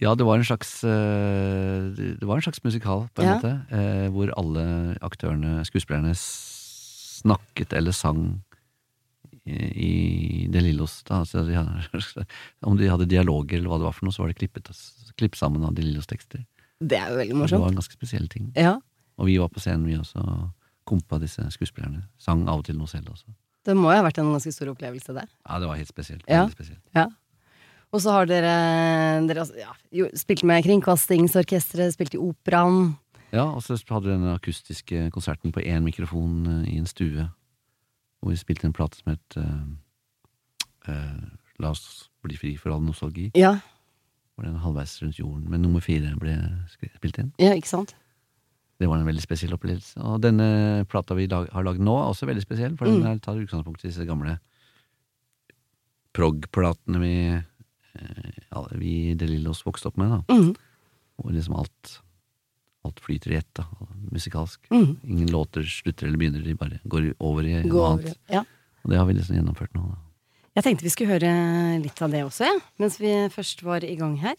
Ja, 0.00 0.12
det 0.14 0.24
var 0.26 0.38
en 0.38 0.44
slags 0.46 0.84
eh, 0.86 1.88
Det 2.18 2.22
var 2.26 2.36
en 2.38 2.42
slags 2.44 2.60
musikal, 2.64 3.08
på 3.14 3.22
en 3.22 3.28
Ja. 3.28 3.34
måte, 3.38 3.52
eh, 3.74 4.08
hvor 4.14 4.30
alle 4.38 4.96
aktørene, 5.02 5.64
skuespillerne, 5.66 6.12
snakket 6.14 7.72
eller 7.74 7.92
sang 7.92 8.42
i, 9.48 10.46
De 10.52 10.60
Lillos. 10.60 11.02
Da. 11.08 11.22
Altså, 11.24 11.42
om 12.62 12.76
de 12.76 12.88
hadde 12.90 13.06
dialoger 13.08 13.58
eller 13.58 13.68
hva 13.72 13.78
det 13.80 13.88
var 13.88 13.96
for 13.96 14.06
noe, 14.08 14.12
så 14.14 14.22
var 14.24 14.32
det 14.32 14.38
klippet, 14.42 14.68
klippet 15.18 15.40
sammen 15.40 15.64
av 15.64 15.74
De 15.74 15.82
Lillos 15.82 16.06
tekster. 16.10 16.44
Det 16.78 16.98
er 17.00 17.10
jo 17.10 17.18
veldig 17.18 17.34
morsomt. 17.40 17.56
Det 17.58 17.64
var 17.64 17.72
en 17.72 17.80
ganske 17.80 17.96
spesiell 17.98 18.28
ting. 18.30 18.52
Ja, 18.56 18.76
Og 19.18 19.26
vi 19.26 19.34
var 19.40 19.48
på 19.50 19.58
scenen, 19.58 19.82
vi 19.88 19.96
også, 19.98 20.22
kompa 20.86 21.18
disse 21.18 21.42
skuespillerne. 21.50 22.04
Sang 22.22 22.44
av 22.48 22.60
og 22.60 22.64
til 22.68 22.76
noe 22.78 22.86
selv 22.86 23.08
også. 23.10 23.26
Det 23.66 23.74
må 23.76 23.90
jo 23.90 23.96
ha 23.98 24.04
vært 24.06 24.20
en 24.22 24.30
ganske 24.30 24.52
stor 24.54 24.70
opplevelse, 24.70 25.10
der? 25.16 25.26
Ja, 25.42 25.58
det 25.58 25.66
var 25.66 25.74
helt 25.76 25.88
spesielt. 25.90 26.22
Ja. 26.30 26.44
Spesielt. 26.48 26.78
Ja. 26.94 27.08
Og 27.92 28.02
så 28.04 28.12
har 28.12 28.28
dere, 28.28 28.52
dere 29.28 29.44
altså, 29.46 29.56
ja, 29.56 29.72
spilt 30.18 30.42
med 30.44 30.64
Kringkastingsorkesteret, 30.66 31.94
spilt 31.94 32.14
i 32.18 32.20
Operaen. 32.20 32.96
Ja, 33.32 33.46
og 33.48 33.62
så 33.64 33.76
hadde 33.76 34.08
vi 34.08 34.14
den 34.16 34.28
akustiske 34.32 35.06
konserten 35.12 35.52
på 35.52 35.60
én 35.64 35.84
mikrofon 35.84 36.46
eh, 36.46 36.74
i 36.74 36.78
en 36.80 36.88
stue, 36.88 37.28
hvor 38.20 38.32
vi 38.32 38.40
spilte 38.40 38.66
en 38.68 38.74
plate 38.76 38.98
som 39.00 39.12
het 39.12 39.36
uh, 39.38 39.64
uh, 40.88 41.26
La 41.58 41.70
oss 41.74 42.08
bli 42.22 42.36
fri 42.38 42.52
for 42.58 42.70
all 42.74 42.82
nostalgi. 42.84 43.30
Ja, 43.38 43.56
Hvor 44.34 44.46
den 44.46 44.60
halvveis 44.62 44.96
rundt 45.02 45.18
jorden, 45.18 45.48
men 45.50 45.62
nummer 45.62 45.82
fire 45.82 46.12
ble 46.18 46.36
spilt 46.70 47.18
inn. 47.18 47.32
ja 47.42 47.54
ikke 47.58 47.70
sant? 47.72 47.94
Det 48.78 48.86
var 48.86 49.00
en 49.00 49.08
veldig 49.08 49.22
spesiell 49.24 49.54
opplevelse. 49.56 49.98
Og 50.06 50.20
denne 50.22 50.84
plata 50.86 51.16
vi 51.18 51.26
lag, 51.26 51.48
har 51.50 51.64
lagd 51.66 51.82
nå, 51.82 51.96
er 51.98 52.12
også 52.12 52.28
veldig 52.30 52.44
spesiell, 52.44 52.76
for 52.78 52.86
den 52.86 53.00
Mm. 53.00 53.08
den 53.08 53.20
tar 53.20 53.34
utgangspunkt 53.40 53.82
i 53.84 53.88
disse 53.88 54.06
gamle 54.06 54.36
prog-platene 56.14 57.00
vi, 57.02 57.14
eh, 57.94 58.74
vi 58.80 59.14
De 59.14 59.28
Lillos 59.30 59.64
vokste 59.66 59.88
opp 59.88 59.96
med, 60.00 60.10
da. 60.10 60.34
Mm. 60.34 60.52
Hvor 61.18 61.34
liksom 61.34 61.56
alt 61.58 61.96
Alt 62.86 63.00
flyter 63.02 63.32
i 63.32 63.36
ett, 63.36 63.48
da, 63.58 63.64
musikalsk. 64.12 64.68
Mm. 64.70 65.00
Ingen 65.02 65.30
låter 65.34 65.64
slutter 65.66 66.06
eller 66.06 66.16
begynner, 66.16 66.44
de 66.46 66.54
bare 66.54 66.78
går 66.88 67.08
over 67.18 67.44
i 67.44 67.56
noe 67.66 67.88
annet. 67.88 68.14
Ja. 68.30 68.44
Og 68.84 68.92
det 68.92 69.00
har 69.00 69.08
vi 69.08 69.16
liksom 69.18 69.34
gjennomført 69.36 69.74
nå, 69.74 69.82
da. 69.82 69.98
Jeg 70.56 70.64
tenkte 70.64 70.86
vi 70.86 70.92
skulle 70.94 71.18
høre 71.18 71.32
litt 71.82 72.00
av 72.02 72.14
det 72.14 72.22
også, 72.24 72.46
ja, 72.48 72.54
mens 72.80 72.96
vi 73.02 73.10
først 73.34 73.60
var 73.66 73.84
i 73.84 73.96
gang 73.98 74.16
her. 74.22 74.38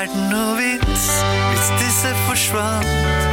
Er 0.00 0.06
det 0.08 0.20
noe 0.30 0.54
vits 0.56 1.08
hvis 1.50 1.68
disse 1.82 2.14
forsvant? 2.24 3.29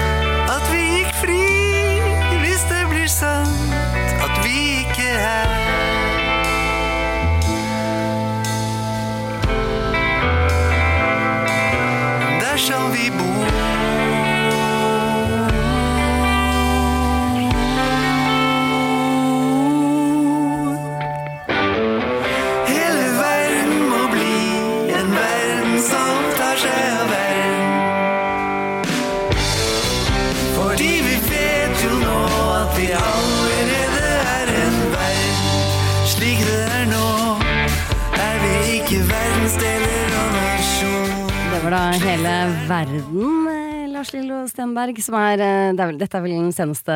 Hele 42.03 42.33
verden, 42.67 43.47
eh, 43.51 43.87
Lars 43.91 44.11
Lillo 44.13 44.43
Stenberg, 44.49 44.99
som 45.03 45.15
er, 45.19 45.39
eh, 45.41 45.71
det 45.73 45.79
er 45.81 45.87
vel, 45.91 45.97
Dette 45.99 46.17
er 46.17 46.21
vel 46.23 46.31
den 46.37 46.51
seneste 46.53 46.93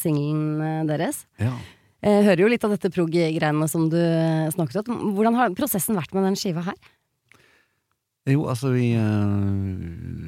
singelen 0.00 0.60
eh, 0.60 0.84
deres. 0.88 1.24
Ja. 1.38 1.52
Jeg 2.04 2.24
hører 2.26 2.40
jo 2.44 2.48
litt 2.52 2.64
av 2.66 2.70
dette 2.74 2.90
prog-greiene 2.92 3.68
som 3.70 3.86
du 3.88 3.96
snakket 4.52 4.88
om. 4.92 5.14
Hvordan 5.16 5.34
har 5.38 5.54
prosessen 5.56 5.96
vært 5.96 6.12
med 6.12 6.24
den 6.28 6.36
skiva 6.36 6.60
her? 6.66 6.74
Jo, 8.28 8.42
altså 8.48 8.70
vi, 8.74 8.90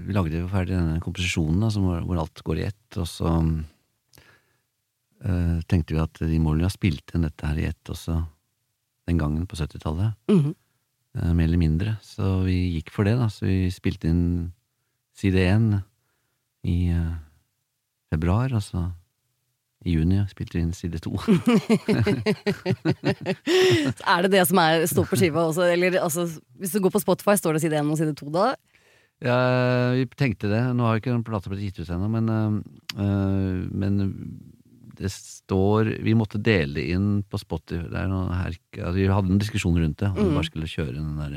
vi 0.07 0.13
lagde 0.17 0.41
jo 0.41 0.49
ferdig 0.53 0.73
denne 0.77 1.01
komposisjonen 1.05 1.61
da, 1.61 1.69
hvor 2.05 2.19
alt 2.21 2.43
går 2.45 2.57
i 2.63 2.67
ett, 2.71 2.97
og 3.01 3.07
så 3.09 3.29
øh, 5.25 5.61
tenkte 5.69 5.95
vi 5.97 6.01
at 6.01 6.21
de 6.21 6.39
må 6.41 6.53
vel 6.57 6.65
ha 6.65 6.73
spilt 6.73 7.13
inn 7.17 7.25
dette 7.29 7.45
her 7.49 7.61
i 7.61 7.69
ett 7.71 7.93
også 7.93 8.19
den 9.09 9.21
gangen 9.21 9.47
på 9.49 9.57
70-tallet, 9.61 10.15
Mhm. 10.33 10.49
eh, 10.51 10.55
mer 11.17 11.49
eller 11.49 11.61
mindre. 11.61 11.97
Så 12.05 12.43
vi 12.47 12.57
gikk 12.77 12.93
for 12.95 13.09
det, 13.09 13.17
da. 13.21 13.29
Så 13.33 13.47
vi 13.49 13.71
spilte 13.75 14.11
inn 14.11 14.53
side 15.17 15.41
én 15.49 15.67
i 16.67 16.91
eh, 16.93 17.15
februar, 18.13 18.53
og 18.57 18.63
så 18.65 18.91
i 19.87 19.95
juni 19.95 20.19
spilte 20.31 20.59
vi 20.59 20.65
inn 20.65 20.75
side 20.75 20.99
to. 21.05 21.13
Er 24.13 24.27
det 24.27 24.33
det 24.35 24.45
som 24.49 24.59
er, 24.61 24.87
står 24.91 25.07
på 25.09 25.19
skiva 25.21 25.47
også? 25.47 25.69
Eller 25.73 26.01
altså, 26.03 26.27
hvis 26.59 26.75
du 26.75 26.81
går 26.83 26.95
på 26.97 27.05
Spotify, 27.05 27.37
står 27.39 27.57
det 27.57 27.63
side 27.65 27.79
1 27.79 27.93
og 27.95 28.01
side 28.01 28.17
2 28.19 28.33
da? 28.35 28.47
Ja, 29.25 29.37
vi 29.97 30.05
tenkte 30.19 30.51
det. 30.51 30.61
Nå 30.77 30.85
har 30.85 30.97
jo 30.97 31.01
ikke 31.05 31.15
den 31.15 31.25
plata 31.25 31.53
blitt 31.53 31.65
gitt 31.69 31.81
ut 31.81 31.93
ennå, 31.95 32.09
men, 32.13 32.27
øh, 32.99 33.61
men 33.73 33.93
det 34.99 35.11
står 35.13 35.91
Vi 36.05 36.15
måtte 36.19 36.41
dele 36.43 36.83
inn 36.93 37.23
på 37.29 37.39
Spotify 37.41 37.85
det 37.91 38.01
er 38.01 38.09
her, 38.11 38.57
altså, 38.81 38.95
Vi 38.97 39.07
hadde 39.13 39.33
en 39.35 39.43
diskusjon 39.43 39.79
rundt 39.79 39.99
det, 40.03 40.09
om 40.11 40.17
vi 40.19 40.27
Mm. 40.31 40.35
bare 40.35 40.49
skulle 40.49 40.71
kjøre 40.71 40.95
den 40.97 41.17
der 41.21 41.37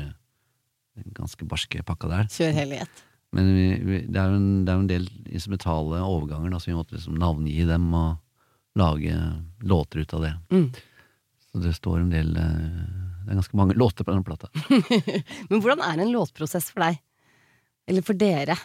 den 1.00 1.14
ganske 1.16 1.46
barske 1.48 1.80
pakka 1.86 2.08
der. 2.10 2.26
Kjør 2.28 2.52
helhet. 2.52 3.04
Men 3.32 3.46
vi, 3.54 3.66
vi, 3.86 3.98
det, 4.10 4.18
er 4.20 4.32
jo 4.32 4.36
en, 4.40 4.64
det 4.66 4.74
en 4.74 4.88
del 4.90 5.06
instrumentale 5.30 6.00
overganger, 6.02 6.50
da, 6.50 6.58
så 6.58 6.72
vi 6.72 6.74
måtte 6.76 6.96
liksom 6.96 7.14
navngi 7.16 7.62
dem 7.68 7.86
og 7.94 8.18
lage 8.76 9.14
låter 9.62 10.02
ut 10.02 10.14
av 10.18 10.24
det. 10.26 10.32
Mm. 10.50 10.66
Så 11.52 11.62
det 11.62 11.72
står 11.78 12.00
en 12.02 12.10
del 12.12 12.34
øh, 12.36 12.66
Det 13.24 13.30
er 13.32 13.38
ganske 13.38 13.56
mange 13.56 13.74
låter 13.78 14.04
på 14.04 14.12
den 14.12 14.24
plata. 14.26 14.50
Men 15.50 15.62
hvordan 15.62 15.80
er 15.86 16.02
en 16.02 16.12
låtprosess 16.12 16.70
for 16.74 16.84
deg? 16.84 17.00
Eller 17.88 18.02
for 18.06 18.18
dere? 18.18 18.58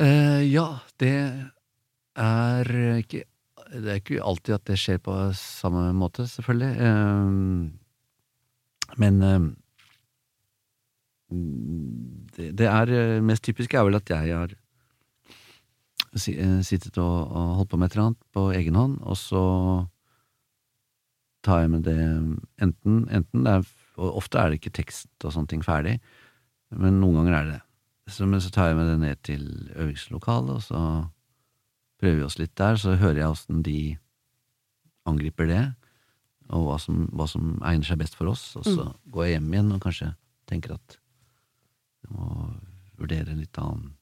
Uh, 0.00 0.42
ja, 0.44 0.66
det 1.00 1.12
er 2.16 2.70
ikke 2.96 3.24
Det 3.66 3.90
er 3.90 3.98
ikke 3.98 4.22
alltid 4.22 4.54
at 4.54 4.66
det 4.68 4.78
skjer 4.78 4.98
på 5.02 5.12
samme 5.34 5.88
måte, 5.92 6.22
selvfølgelig. 6.30 6.72
Eh, 6.86 7.26
men 8.94 9.22
eh, 9.26 9.40
det, 12.52 12.68
er 12.68 12.92
eh, 12.94 13.24
mest 13.24 13.42
typiske 13.44 13.76
er 13.76 13.88
vel 13.88 13.98
at 13.98 14.10
jeg 14.12 14.30
har 14.30 14.54
eh, 16.14 16.60
sittet 16.62 16.98
og, 17.02 17.16
og 17.26 17.54
holdt 17.60 17.72
på 17.72 17.80
med 17.80 17.90
et 17.90 17.96
eller 17.96 18.06
annet 18.10 18.22
på 18.36 18.46
egen 18.54 18.78
hånd, 18.78 18.96
og 19.02 19.18
så 19.18 19.42
tar 21.46 21.64
jeg 21.64 21.74
med 21.74 21.82
det 21.86 21.98
enten, 22.62 23.02
enten 23.10 23.46
det 23.46 23.58
er, 23.58 23.68
og 23.96 24.22
Ofte 24.22 24.38
er 24.38 24.50
det 24.50 24.60
ikke 24.60 24.76
tekst 24.82 25.10
og 25.24 25.34
sånne 25.34 25.50
ting 25.50 25.62
ferdig, 25.64 25.98
men 26.74 27.00
noen 27.00 27.20
ganger 27.20 27.34
er 27.34 27.44
det 27.44 27.54
det. 27.56 27.62
Så, 28.06 28.26
men 28.30 28.38
så 28.42 28.52
tar 28.54 28.70
jeg 28.70 28.78
med 28.78 28.86
det 28.86 28.98
ned 29.02 29.22
til 29.26 29.44
øvingslokalet, 29.74 30.50
og 30.54 30.62
så 30.62 30.80
prøver 32.00 32.20
vi 32.20 32.26
oss 32.26 32.38
litt 32.40 32.54
der, 32.58 32.78
så 32.80 32.96
hører 33.00 33.22
jeg 33.22 33.32
åssen 33.32 33.64
de 33.66 33.80
angriper 35.06 35.48
det, 35.50 35.64
og 36.54 36.68
hva 36.68 36.76
som, 36.82 37.06
hva 37.16 37.26
som 37.30 37.56
egner 37.66 37.88
seg 37.88 38.00
best 38.00 38.16
for 38.18 38.30
oss, 38.30 38.48
og 38.58 38.66
så 38.66 38.88
går 39.12 39.26
jeg 39.26 39.36
hjem 39.36 39.52
igjen 39.54 39.74
og 39.74 39.82
kanskje 39.82 40.12
tenker 40.46 40.76
at 40.76 40.98
jeg 42.06 42.14
må 42.14 42.26
vurdere 43.00 43.34
litt 43.34 43.58
annen 43.58 43.94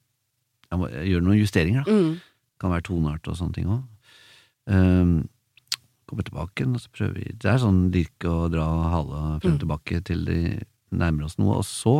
Jeg 0.69 0.81
må 0.81 0.89
gjøre 0.91 1.25
noen 1.25 1.39
justeringer, 1.39 1.87
da. 1.87 1.95
Mm. 1.95 2.51
Kan 2.61 2.73
være 2.73 2.87
toneart 2.89 3.29
og 3.31 3.39
sånne 3.39 3.57
ting 3.57 3.71
òg. 3.71 3.83
Um, 4.65 5.15
kommer 6.09 6.27
tilbake 6.27 6.63
igjen, 6.63 6.77
og 6.77 6.83
så 6.83 6.93
prøver 6.93 7.19
vi 7.19 7.35
Det 7.41 7.51
er 7.51 7.61
sånn 7.63 7.81
dirke 7.95 8.31
og 8.31 8.55
dra 8.55 8.65
hale 8.93 9.21
frem 9.43 9.57
og 9.57 9.61
tilbake 9.63 10.01
til 10.09 10.25
de 10.29 10.39
nærmer 10.95 11.29
oss 11.29 11.37
noe. 11.41 11.61
Og 11.61 11.67
så 11.69 11.95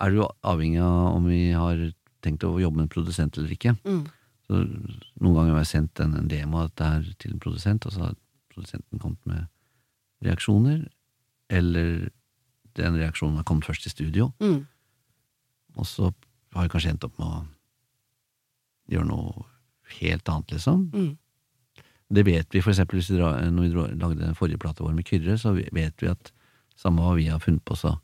er 0.00 0.10
det 0.10 0.20
jo 0.20 0.30
avhengig 0.46 0.80
av 0.84 1.16
om 1.16 1.28
vi 1.28 1.42
har 1.54 1.82
tenkt 2.24 2.46
å 2.46 2.56
jobbe 2.60 2.78
med 2.78 2.88
en 2.88 2.94
produsent 2.94 3.38
eller 3.38 3.54
ikke. 3.54 3.74
Mm. 3.84 4.02
Så 4.50 4.64
Noen 5.22 5.34
ganger 5.36 5.52
har 5.54 5.60
jeg 5.62 5.70
sendt 5.70 6.00
en, 6.02 6.16
en 6.18 6.26
demo 6.30 6.58
av 6.64 6.72
dette 6.72 7.14
til 7.22 7.36
en 7.36 7.42
produsent, 7.42 7.84
og 7.86 7.92
så 7.94 8.00
har 8.08 8.16
produsenten 8.50 8.98
kommet 8.98 9.22
med 9.30 9.46
reaksjoner. 10.26 10.80
Eller 11.54 12.08
den 12.78 12.98
reaksjonen 12.98 13.38
har 13.38 13.46
kommet 13.46 13.68
først 13.68 13.86
i 13.86 13.92
studio, 13.94 14.32
Mm. 14.42 14.64
og 15.78 15.86
så 15.86 16.10
har 16.54 16.66
jeg 16.66 16.70
kanskje 16.72 16.90
endt 16.96 17.04
opp 17.06 17.18
med 17.20 17.28
å 17.28 17.44
gjøre 18.90 19.06
noe 19.06 19.44
helt 20.00 20.28
annet, 20.28 20.50
liksom. 20.56 20.88
Mm. 20.94 21.12
Det 22.10 22.24
vet 22.26 22.50
vi, 22.50 22.60
for 22.62 22.72
eksempel 22.72 22.98
hvis 22.98 23.10
vi 23.12 23.18
dra, 23.20 23.36
når 23.50 23.62
vi 23.68 23.72
dra, 23.74 23.84
lagde 24.02 24.24
den 24.24 24.34
forrige 24.38 24.58
plata 24.58 24.82
vår 24.82 24.96
med 24.96 25.06
Kyrre, 25.06 25.36
så 25.38 25.52
vet 25.54 26.02
vi 26.02 26.10
at 26.10 26.32
samme 26.78 27.04
hva 27.04 27.14
vi 27.14 27.28
har 27.30 27.38
funnet 27.42 27.62
på, 27.64 27.76
så 27.78 27.94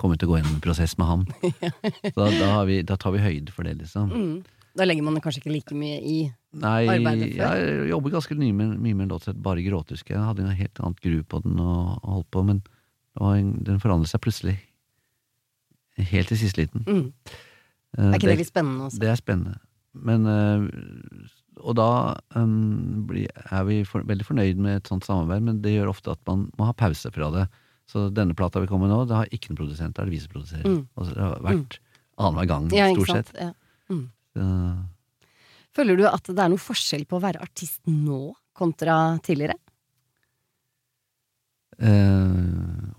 kommer 0.00 0.16
vi 0.16 0.22
til 0.22 0.30
å 0.30 0.32
gå 0.32 0.38
gjennom 0.40 0.54
en 0.56 0.64
prosess 0.64 0.96
med 0.96 1.10
han. 1.10 1.26
Så 2.14 2.16
da, 2.16 2.30
da, 2.32 2.46
har 2.54 2.64
vi, 2.70 2.78
da 2.88 2.96
tar 2.96 3.12
vi 3.12 3.20
høyde 3.20 3.52
for 3.52 3.68
det, 3.68 3.74
liksom. 3.82 4.08
Mm. 4.16 4.38
Da 4.76 4.86
legger 4.86 5.02
man 5.06 5.18
kanskje 5.22 5.42
ikke 5.42 5.52
like 5.54 5.76
mye 5.76 5.98
i 5.98 6.18
Nei, 6.60 6.80
Arbeidet 6.90 7.36
før? 7.36 7.58
jeg 7.58 7.90
jobber 7.92 8.12
ganske 8.16 8.36
mye 8.38 8.54
med, 8.54 8.74
mye 8.82 8.96
med 8.98 9.04
en 9.06 9.12
låt 9.12 9.26
som 9.28 9.38
Bare 9.42 9.62
gråte, 9.62 9.98
jeg. 9.98 10.18
Hadde 10.18 10.42
en 10.42 10.56
helt 10.58 10.80
annet 10.82 11.00
gru 11.04 11.20
på 11.22 11.42
den 11.44 11.60
og, 11.62 12.00
holdt 12.02 12.30
på, 12.34 12.42
men 12.46 12.62
det 12.62 13.30
en, 13.38 13.52
den 13.66 13.80
forandret 13.82 14.10
seg 14.10 14.22
plutselig. 14.24 14.56
Helt 16.10 16.30
til 16.30 16.38
siste 16.40 16.62
liten. 16.62 16.84
mm. 16.86 17.06
Eh, 17.98 18.04
Er 18.06 18.18
ikke 18.20 18.30
det 18.30 18.38
litt 18.44 18.52
spennende 18.52 18.86
også? 18.86 19.00
Det 19.02 19.08
er 19.10 19.18
spennende. 19.18 19.56
Men 19.92 20.26
øh, 20.30 20.68
Og 21.58 21.74
da 21.76 22.14
øhm, 22.38 23.10
er 23.50 23.64
vi 23.66 23.80
for, 23.84 24.06
veldig 24.06 24.26
fornøyd 24.26 24.60
med 24.62 24.76
et 24.76 24.88
sånt 24.88 25.04
samarbeid, 25.04 25.42
men 25.42 25.58
det 25.64 25.74
gjør 25.74 25.90
ofte 25.90 26.14
at 26.14 26.22
man 26.30 26.46
må 26.58 26.68
ha 26.68 26.72
pause 26.72 27.10
fra 27.12 27.30
det. 27.34 27.48
Så 27.90 28.06
denne 28.14 28.36
plata 28.38 28.62
vi 28.62 28.68
kommer 28.70 28.86
med 28.86 28.94
nå, 28.94 29.02
det 29.10 29.16
har 29.18 29.32
ikke 29.34 29.50
noen 29.50 29.58
produsent, 29.64 29.96
det 29.96 30.02
er 30.04 30.06
det 30.06 30.14
vi 30.14 30.22
som 30.22 30.30
produserer. 30.32 30.66
Mm. 30.70 30.84
Og 30.94 31.06
så 31.06 31.16
det 31.16 31.24
har 31.26 31.42
vært 31.42 31.80
annenhver 32.20 32.46
gang, 32.52 32.70
Ja, 32.76 32.86
stort 32.94 33.10
sett. 33.10 33.32
Ja. 33.34 33.50
Mm. 33.90 34.04
Så, 34.34 34.46
Føler 35.74 35.98
du 36.00 36.06
at 36.08 36.26
det 36.26 36.38
er 36.42 36.50
noe 36.50 36.60
forskjell 36.60 37.04
på 37.06 37.18
å 37.18 37.22
være 37.22 37.42
artist 37.44 37.80
nå 37.86 38.32
kontra 38.58 39.18
tidligere? 39.24 39.54
Uh, 41.80 42.90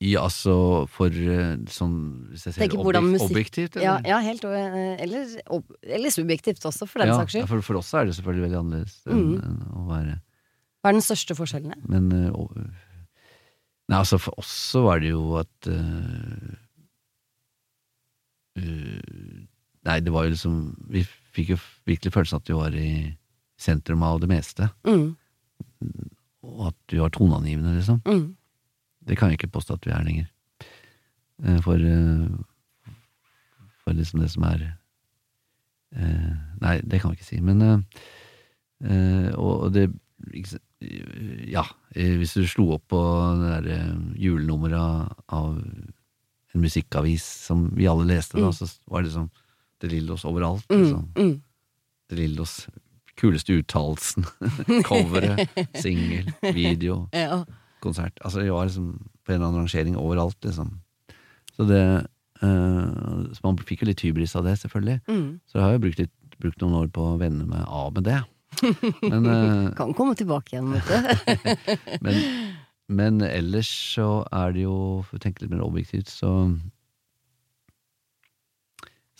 ja, 0.00 0.22
altså 0.22 0.86
for 0.88 1.12
øh, 1.12 1.56
sånn 1.68 1.96
Hvis 2.30 2.46
jeg 2.46 2.54
ser 2.54 2.70
det 2.70 2.78
objektivt, 3.24 3.74
Ja, 3.82 3.98
eller? 3.98 4.06
ja 4.08 4.20
helt, 4.24 4.44
og, 4.48 4.54
eh, 4.56 5.02
eller, 5.04 5.34
eller 5.82 6.14
subjektivt 6.14 6.64
også, 6.64 6.86
for 6.88 7.02
den 7.02 7.10
ja, 7.10 7.18
saks 7.18 7.34
skyld. 7.34 7.48
for, 7.50 7.64
for 7.66 7.80
oss 7.82 7.90
er 7.98 8.08
det 8.08 8.14
selvfølgelig 8.16 8.46
veldig 8.46 8.60
annerledes 8.62 8.96
Mm. 9.10 9.34
enn 9.44 9.58
å 9.76 9.84
være 9.90 10.14
Hva 10.80 10.92
er 10.92 10.96
den 10.96 11.04
største 11.04 11.36
forskjellen? 11.36 11.74
Men 11.90 12.08
Nei, 13.90 13.98
altså 13.98 14.20
for 14.22 14.38
oss 14.38 14.52
så 14.70 14.84
var 14.86 15.02
det 15.02 15.10
jo 15.10 15.24
at 15.40 15.68
uh, 15.68 16.54
øh, 18.62 19.46
Nei, 19.88 20.00
det 20.04 20.12
var 20.12 20.26
jo 20.26 20.34
liksom 20.34 20.56
Vi 20.92 21.04
fikk 21.32 21.54
jo 21.54 21.58
virkelig 21.88 22.12
følelsen 22.12 22.40
at 22.42 22.48
vi 22.50 22.56
var 22.58 22.74
i 22.76 22.90
sentrum 23.60 24.02
av 24.02 24.18
det 24.20 24.28
meste. 24.30 24.66
Mm, 24.88 25.14
Og 26.42 26.66
at 26.70 26.76
vi 26.92 26.98
var 27.00 27.10
toneangivende, 27.14 27.74
liksom. 27.76 28.00
mm, 28.04 28.26
Det 29.06 29.16
kan 29.18 29.30
jeg 29.30 29.38
ikke 29.38 29.52
påstå 29.58 29.74
at 29.78 29.86
vi 29.86 29.92
er 29.92 30.04
lenger. 30.04 30.28
Eh, 31.44 31.60
For, 31.64 31.76
eh, 31.76 32.92
for 33.84 33.92
liksom 33.96 34.20
det 34.20 34.30
som 34.32 34.44
er 34.48 34.66
eh, 35.96 36.32
Nei, 36.60 36.80
det 36.84 37.00
kan 37.00 37.10
vi 37.12 37.16
ikke 37.20 37.28
si. 37.30 37.40
Men 37.40 37.84
Og 39.36 39.72
det 39.72 39.90
Ja, 41.50 41.64
hvis 41.94 42.34
du 42.36 42.46
slo 42.48 42.72
opp 42.76 42.88
på 42.88 43.00
det 43.40 43.64
der 43.64 43.94
julenummeret 44.20 44.76
av, 44.80 45.14
av 45.28 45.58
en 46.54 46.60
musikkavis 46.64 47.22
som 47.46 47.68
vi 47.76 47.86
alle 47.88 48.06
leste, 48.08 48.40
da, 48.40 48.50
så 48.52 48.66
var 48.90 49.02
det 49.02 49.10
liksom 49.10 49.28
De 49.80 49.88
Lillos 49.88 50.24
overalt. 50.28 50.64
Liksom. 50.70 51.08
Mm. 51.16 51.34
De 52.10 52.16
Lillos 52.18 52.54
kuleste 53.20 53.52
uttalelsen. 53.60 54.24
Coveret, 54.88 55.48
singel, 55.76 56.30
video, 56.56 57.02
Ja. 57.16 57.42
konsert. 57.84 58.16
Altså, 58.24 58.40
vi 58.44 58.52
var 58.52 58.68
liksom 58.68 58.94
på 59.24 59.32
en 59.32 59.38
eller 59.40 59.46
annen 59.50 59.60
rangering 59.64 59.96
overalt, 60.00 60.38
liksom. 60.44 60.74
Så 61.56 61.66
det 61.68 61.80
eh, 62.40 63.24
Så 63.34 63.40
man 63.44 63.58
fikk 63.60 63.82
jo 63.84 63.90
litt 63.90 64.00
hybris 64.04 64.36
av 64.36 64.46
det, 64.48 64.56
selvfølgelig. 64.62 65.00
Mm. 65.08 65.40
Så 65.48 65.58
jeg 65.58 65.64
har 65.66 65.74
jo 65.76 65.82
brukt, 65.84 66.00
litt, 66.00 66.14
brukt 66.40 66.60
noen 66.64 66.78
år 66.82 66.90
på 66.92 67.04
å 67.10 67.18
venne 67.20 67.44
meg 67.48 67.64
av 67.68 67.92
med 67.96 68.08
det. 68.08 68.20
Men, 69.04 69.26
eh, 69.28 69.70
Kan 69.80 69.92
komme 69.96 70.16
tilbake 70.16 70.56
igjen, 70.56 70.72
vet 70.72 70.88
du. 70.88 71.76
men, 72.04 72.20
men 72.88 73.20
ellers 73.28 73.68
så 73.94 74.22
er 74.32 74.56
det 74.56 74.64
jo, 74.64 74.76
for 75.08 75.20
å 75.20 75.22
tenke 75.24 75.44
litt 75.44 75.52
mer 75.52 75.64
objektivt, 75.66 76.08
så 76.12 76.32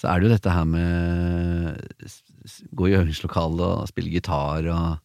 Så 0.00 0.08
er 0.08 0.20
det 0.20 0.28
jo 0.30 0.32
dette 0.32 0.52
her 0.54 0.64
med 0.64 1.76
gå 2.72 2.88
i 2.88 2.94
øvingslokalet 2.96 3.60
og 3.82 3.88
spille 3.90 4.12
gitar 4.14 4.64
og, 4.72 4.98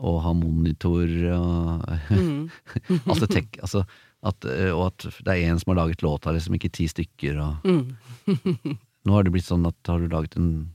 og 0.00 0.16
ha 0.24 0.32
monitor 0.32 1.10
og 1.36 1.84
Mm. 2.10 2.48
alt 3.10 3.20
det 3.20 3.30
tek, 3.34 3.58
altså, 3.62 3.84
at, 4.24 4.44
eh, 4.48 4.70
Og 4.72 4.86
at 4.88 5.04
det 5.24 5.28
er 5.34 5.50
én 5.52 5.60
som 5.60 5.74
har 5.74 5.82
laget 5.84 6.00
låta, 6.02 6.32
liksom 6.32 6.56
ikke 6.56 6.72
ti 6.72 6.86
stykker. 6.88 7.36
Og, 7.44 7.68
Mm. 7.68 7.96
nå 9.04 9.12
har 9.12 9.22
det 9.26 9.32
blitt 9.34 9.44
sånn 9.50 9.66
at 9.68 9.76
har 9.92 10.00
du 10.00 10.08
laget 10.08 10.36
en 10.40 10.70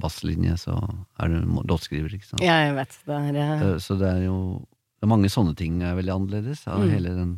basslinje, 0.00 0.54
så 0.56 0.72
er 1.20 1.28
du 1.28 1.42
låtskriver, 1.68 2.08
ikke 2.16 2.24
sant. 2.30 2.40
Ja, 2.40 2.56
jeg 2.64 2.74
vet. 2.78 2.96
Det 3.04 3.12
er 3.20 3.36
ja. 3.36 3.58
så, 3.60 3.74
Så 3.90 3.98
det 4.00 4.08
er 4.08 4.22
jo 4.24 4.38
det 4.96 5.04
er 5.04 5.12
mange 5.12 5.28
sånne 5.28 5.52
ting 5.54 5.82
er 5.84 5.94
veldig 5.98 6.14
annerledes. 6.16 6.64
Ja, 6.66 6.78
Mm. 6.80 6.88
Hele 6.96 7.12
den 7.14 7.34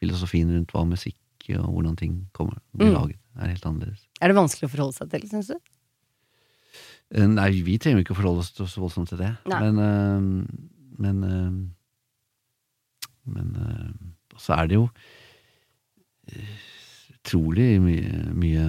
filosofien 0.00 0.50
rundt 0.52 0.72
hva 0.74 0.82
musikk 0.88 1.16
og 1.56 1.70
hvordan 1.70 1.96
ting 1.96 2.16
kommer, 2.34 2.58
blir 2.76 2.90
Mm. 2.90 2.96
laget, 2.98 3.18
er 3.36 3.52
helt 3.52 3.66
annerledes. 3.68 4.04
Er 4.20 4.32
det 4.32 4.36
vanskelig 4.38 4.68
å 4.68 4.72
forholde 4.72 4.96
seg 4.96 5.10
til, 5.12 5.26
syns 5.30 5.50
du? 5.52 5.56
Eh, 7.14 7.26
Nei, 7.30 7.50
vi 7.66 7.78
trenger 7.82 8.02
ikke 8.02 8.16
å 8.16 8.18
forholde 8.18 8.42
oss 8.44 8.52
så 8.56 8.82
voldsomt 8.82 9.12
til 9.12 9.20
det. 9.22 9.32
Nei. 9.50 9.60
Men, 9.66 9.78
eh, 9.86 10.20
men 11.06 11.24
eh, 11.30 11.50
Men 13.26 13.48
så 14.38 14.54
er 14.54 14.68
det 14.70 14.76
jo 14.76 14.84
utrolig 17.26 17.80
mye, 17.82 18.20
mye 18.38 18.66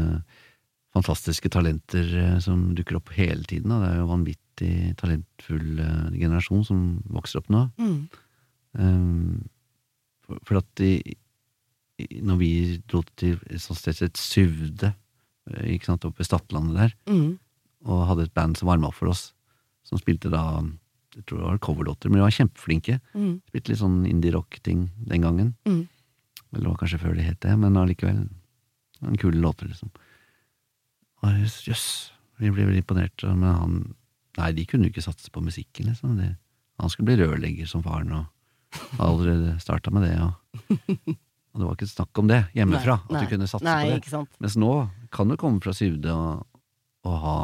fantastiske 0.95 1.51
talenter 1.53 2.39
som 2.41 2.71
dukker 2.73 2.97
opp 2.97 3.11
hele 3.13 3.45
tiden. 3.45 3.69
Og 3.75 3.83
Det 3.83 3.91
er 3.91 3.99
jo 3.99 4.07
vanvittig 4.09 4.95
talentfull 4.97 5.77
generasjon 6.15 6.65
som 6.65 6.79
vokser 7.05 7.43
opp 7.43 7.51
nå. 7.53 7.61
Mm. 7.77 9.45
For, 10.25 10.57
at 10.57 10.81
i, 10.81 10.95
når 11.97 12.37
vi 12.37 12.49
dro 12.87 13.01
til 13.17 13.39
et 13.49 13.61
sånt 13.63 13.79
sted 13.79 13.95
som 13.97 14.05
et 14.09 14.17
Suvde, 14.21 14.93
eh, 15.51 15.71
ikke 15.75 15.85
sant, 15.89 16.05
oppe 16.05 16.21
i 16.21 16.27
Stadlandet 16.27 16.75
der, 16.77 16.93
Mm. 17.09 17.39
og 17.85 18.07
hadde 18.07 18.23
et 18.27 18.33
band 18.33 18.57
som 18.57 18.67
varma 18.69 18.87
opp 18.91 18.95
for 18.99 19.09
oss, 19.09 19.33
som 19.83 19.97
spilte 19.97 20.29
da 20.29 20.61
jeg 21.15 21.25
tror 21.25 21.39
det 21.39 21.47
var 21.47 21.57
coverlåter, 21.65 22.09
men 22.11 22.19
de 22.19 22.25
var 22.27 22.35
kjempeflinke. 22.35 22.99
Mm. 23.15 23.41
Spilte 23.49 23.69
litt 23.71 23.79
sånn 23.81 24.03
indie-rock-ting 24.05 24.91
den 25.07 25.21
gangen. 25.23 25.55
Mm. 25.65 25.87
Eller 26.53 26.61
det 26.63 26.69
var 26.69 26.77
kanskje 26.77 26.99
før 27.01 27.15
det 27.17 27.23
het 27.25 27.39
det, 27.41 27.55
men 27.57 27.73
allikevel 27.73 28.29
en 29.01 29.17
kule 29.17 29.41
låter, 29.41 29.65
liksom. 29.67 29.89
Jøss, 31.23 31.55
yes, 31.67 31.85
vi 32.39 32.51
ble 32.53 32.67
veldig 32.67 32.83
imponert. 32.83 33.23
Men 33.33 33.55
han 33.55 33.77
Nei, 34.37 34.51
de 34.53 34.67
kunne 34.69 34.85
jo 34.85 34.91
ikke 34.93 35.01
satse 35.01 35.31
på 35.33 35.41
musikken, 35.41 35.87
liksom. 35.89 36.11
Det, 36.19 36.27
han 36.79 36.89
skulle 36.93 37.07
bli 37.09 37.15
rørlegger 37.25 37.65
som 37.67 37.81
faren, 37.81 38.11
og 38.13 38.27
allerede 39.01 39.55
starta 39.63 39.89
med 39.89 40.03
det. 40.05 40.19
Og, 40.21 41.17
og 41.57 41.63
det 41.63 41.65
var 41.67 41.77
ikke 41.79 41.89
snakk 41.89 42.19
om 42.21 42.27
det 42.29 42.37
hjemmefra, 42.53 42.99
Nei, 43.09 43.17
at 43.17 43.23
du 43.25 43.31
kunne 43.33 43.47
satse 43.49 43.65
nei, 43.65 43.97
på 43.97 44.11
det. 44.13 44.21
Mens 44.45 44.55
nå 44.61 44.69
kan 45.15 45.31
du 45.31 45.37
komme 45.41 45.57
fra 45.63 45.73
Syvde 45.73 46.13
og, 46.13 46.45
og 47.09 47.15
ha 47.23 47.35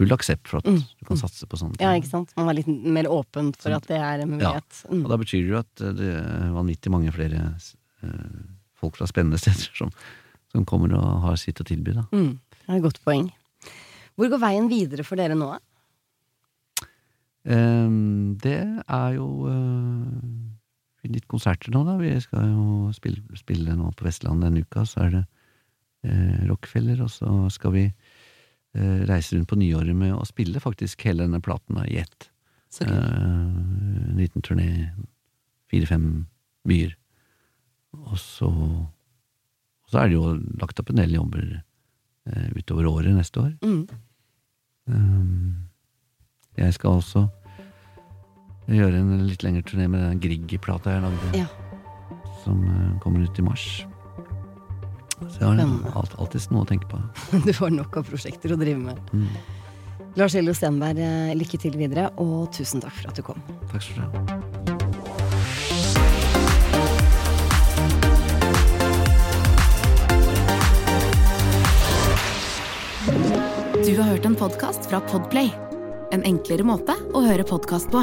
full 0.00 0.10
aksept 0.16 0.48
for 0.50 0.58
at 0.58 0.66
Mm. 0.66 0.80
du 0.82 1.04
kan 1.06 1.18
satse 1.20 1.46
på 1.46 1.58
sånne 1.60 1.76
ting. 1.76 1.84
Ja, 1.86 1.94
ikke 1.94 2.08
sant? 2.10 2.30
Man 2.38 2.46
var 2.48 2.56
litt 2.58 2.66
mer 2.66 3.06
åpen 3.12 3.52
for 3.54 3.70
at 3.76 3.86
det 3.86 3.98
er 4.00 4.24
en 4.24 4.30
mulighet. 4.34 4.82
Mm. 4.90 5.04
Og 5.04 5.10
da 5.12 5.18
betyr 5.20 5.42
det 5.44 5.52
jo 5.54 5.58
at 5.60 5.82
det 6.00 6.10
er 6.18 6.50
vanvittig 6.56 6.90
mange 6.90 7.12
flere 7.14 7.54
eh, 8.02 8.38
folk 8.80 8.96
fra 8.98 9.06
spennende 9.10 9.38
steder 9.42 9.70
som, 9.76 9.90
som 10.50 10.64
kommer 10.66 10.94
og 10.98 11.20
har 11.28 11.36
sitt 11.38 11.60
å 11.62 11.66
tilby. 11.68 11.94
Da. 11.94 12.06
Mm. 12.10 12.38
Det 12.58 12.66
er 12.74 12.78
et 12.80 12.86
godt 12.90 13.02
poeng. 13.06 13.28
Hvor 14.18 14.32
går 14.34 14.42
veien 14.42 14.66
videre 14.72 15.04
for 15.06 15.20
dere 15.20 15.36
nå? 15.38 15.52
Um, 17.40 18.36
det 18.42 18.58
er 18.84 19.14
jo 19.16 19.26
eh, 19.48 20.16
litt 21.10 21.26
konserter 21.30 21.72
nå, 21.74 21.84
da. 21.86 21.96
Vi 22.00 22.12
skal 22.22 22.50
jo 22.52 22.88
spille, 22.96 23.22
spille 23.38 23.76
nå 23.76 23.92
på 23.96 24.06
Vestlandet 24.06 24.48
denne 24.48 24.64
uka. 24.64 24.84
Så 24.88 25.04
er 25.04 25.14
det 25.14 25.22
eh, 26.06 26.42
Rockefeller, 26.48 27.02
og 27.04 27.12
så 27.12 27.32
skal 27.52 27.74
vi 27.76 27.86
eh, 27.86 29.00
reise 29.10 29.36
rundt 29.36 29.50
på 29.50 29.58
nyåret 29.60 29.96
med 29.96 30.14
å 30.16 30.26
spille 30.28 30.62
faktisk 30.62 31.06
hele 31.08 31.26
denne 31.26 31.42
platen 31.44 31.80
da, 31.80 31.86
i 31.86 32.00
ett. 32.04 32.30
Så 32.70 32.86
Eh, 32.86 33.00
en 34.10 34.18
liten 34.18 34.42
turné, 34.42 34.90
fire-fem 35.70 36.26
byer. 36.68 36.94
Og 37.98 38.18
så, 38.18 38.46
og 38.46 39.90
så 39.90 40.02
er 40.02 40.10
det 40.10 40.18
jo 40.18 40.36
lagt 40.60 40.78
opp 40.78 40.92
en 40.92 41.00
del 41.02 41.16
jobber 41.16 41.44
eh, 41.56 42.48
utover 42.54 42.86
året 42.90 43.16
neste 43.16 43.42
år. 43.42 43.52
Mm. 43.64 43.82
Um, 44.90 45.68
jeg 46.58 46.74
skal 46.74 46.98
også 46.98 47.26
gjøre 48.78 49.00
en 49.00 49.26
litt 49.26 49.42
lengre 49.42 49.62
turné 49.66 49.88
med 49.90 50.02
den 50.04 50.20
Grieg-plata 50.22 50.96
jeg 50.96 51.02
lagde, 51.06 51.30
Ja. 51.38 51.46
som 52.44 52.60
eh, 52.64 52.98
kommer 53.02 53.24
ut 53.24 53.38
i 53.38 53.42
mars. 53.42 53.86
Så 55.20 55.42
jeg 55.42 55.48
har 55.48 55.96
alt, 56.00 56.14
alltid 56.18 56.46
noe 56.50 56.64
å 56.64 56.68
tenke 56.68 56.88
på. 56.88 57.00
Du 57.46 57.52
har 57.52 57.70
nok 57.70 57.96
av 58.00 58.08
prosjekter 58.08 58.54
å 58.54 58.60
drive 58.60 58.78
med. 58.80 59.00
Mm. 59.12 59.28
Lars 60.16 60.34
Ello 60.34 60.54
Stenberg, 60.56 60.98
eh, 60.98 61.34
lykke 61.38 61.60
til 61.60 61.76
videre, 61.78 62.10
og 62.18 62.50
tusen 62.56 62.80
takk 62.82 62.96
for 62.98 63.12
at 63.12 63.20
du 63.20 63.22
kom. 63.26 63.42
Takk 63.70 63.82
skal 63.84 64.00
du 64.00 64.06
ha. 64.06 65.30
Du 73.84 73.96
har 73.96 74.04
hørt 74.04 74.26
en 74.26 74.36
podkast 74.36 74.86
fra 74.90 75.00
Podplay. 75.00 75.50
En 76.12 76.22
enklere 76.26 76.62
måte 76.66 76.94
å 77.16 77.22
høre 77.24 77.46
podkast 77.46 77.90
på. 77.92 78.02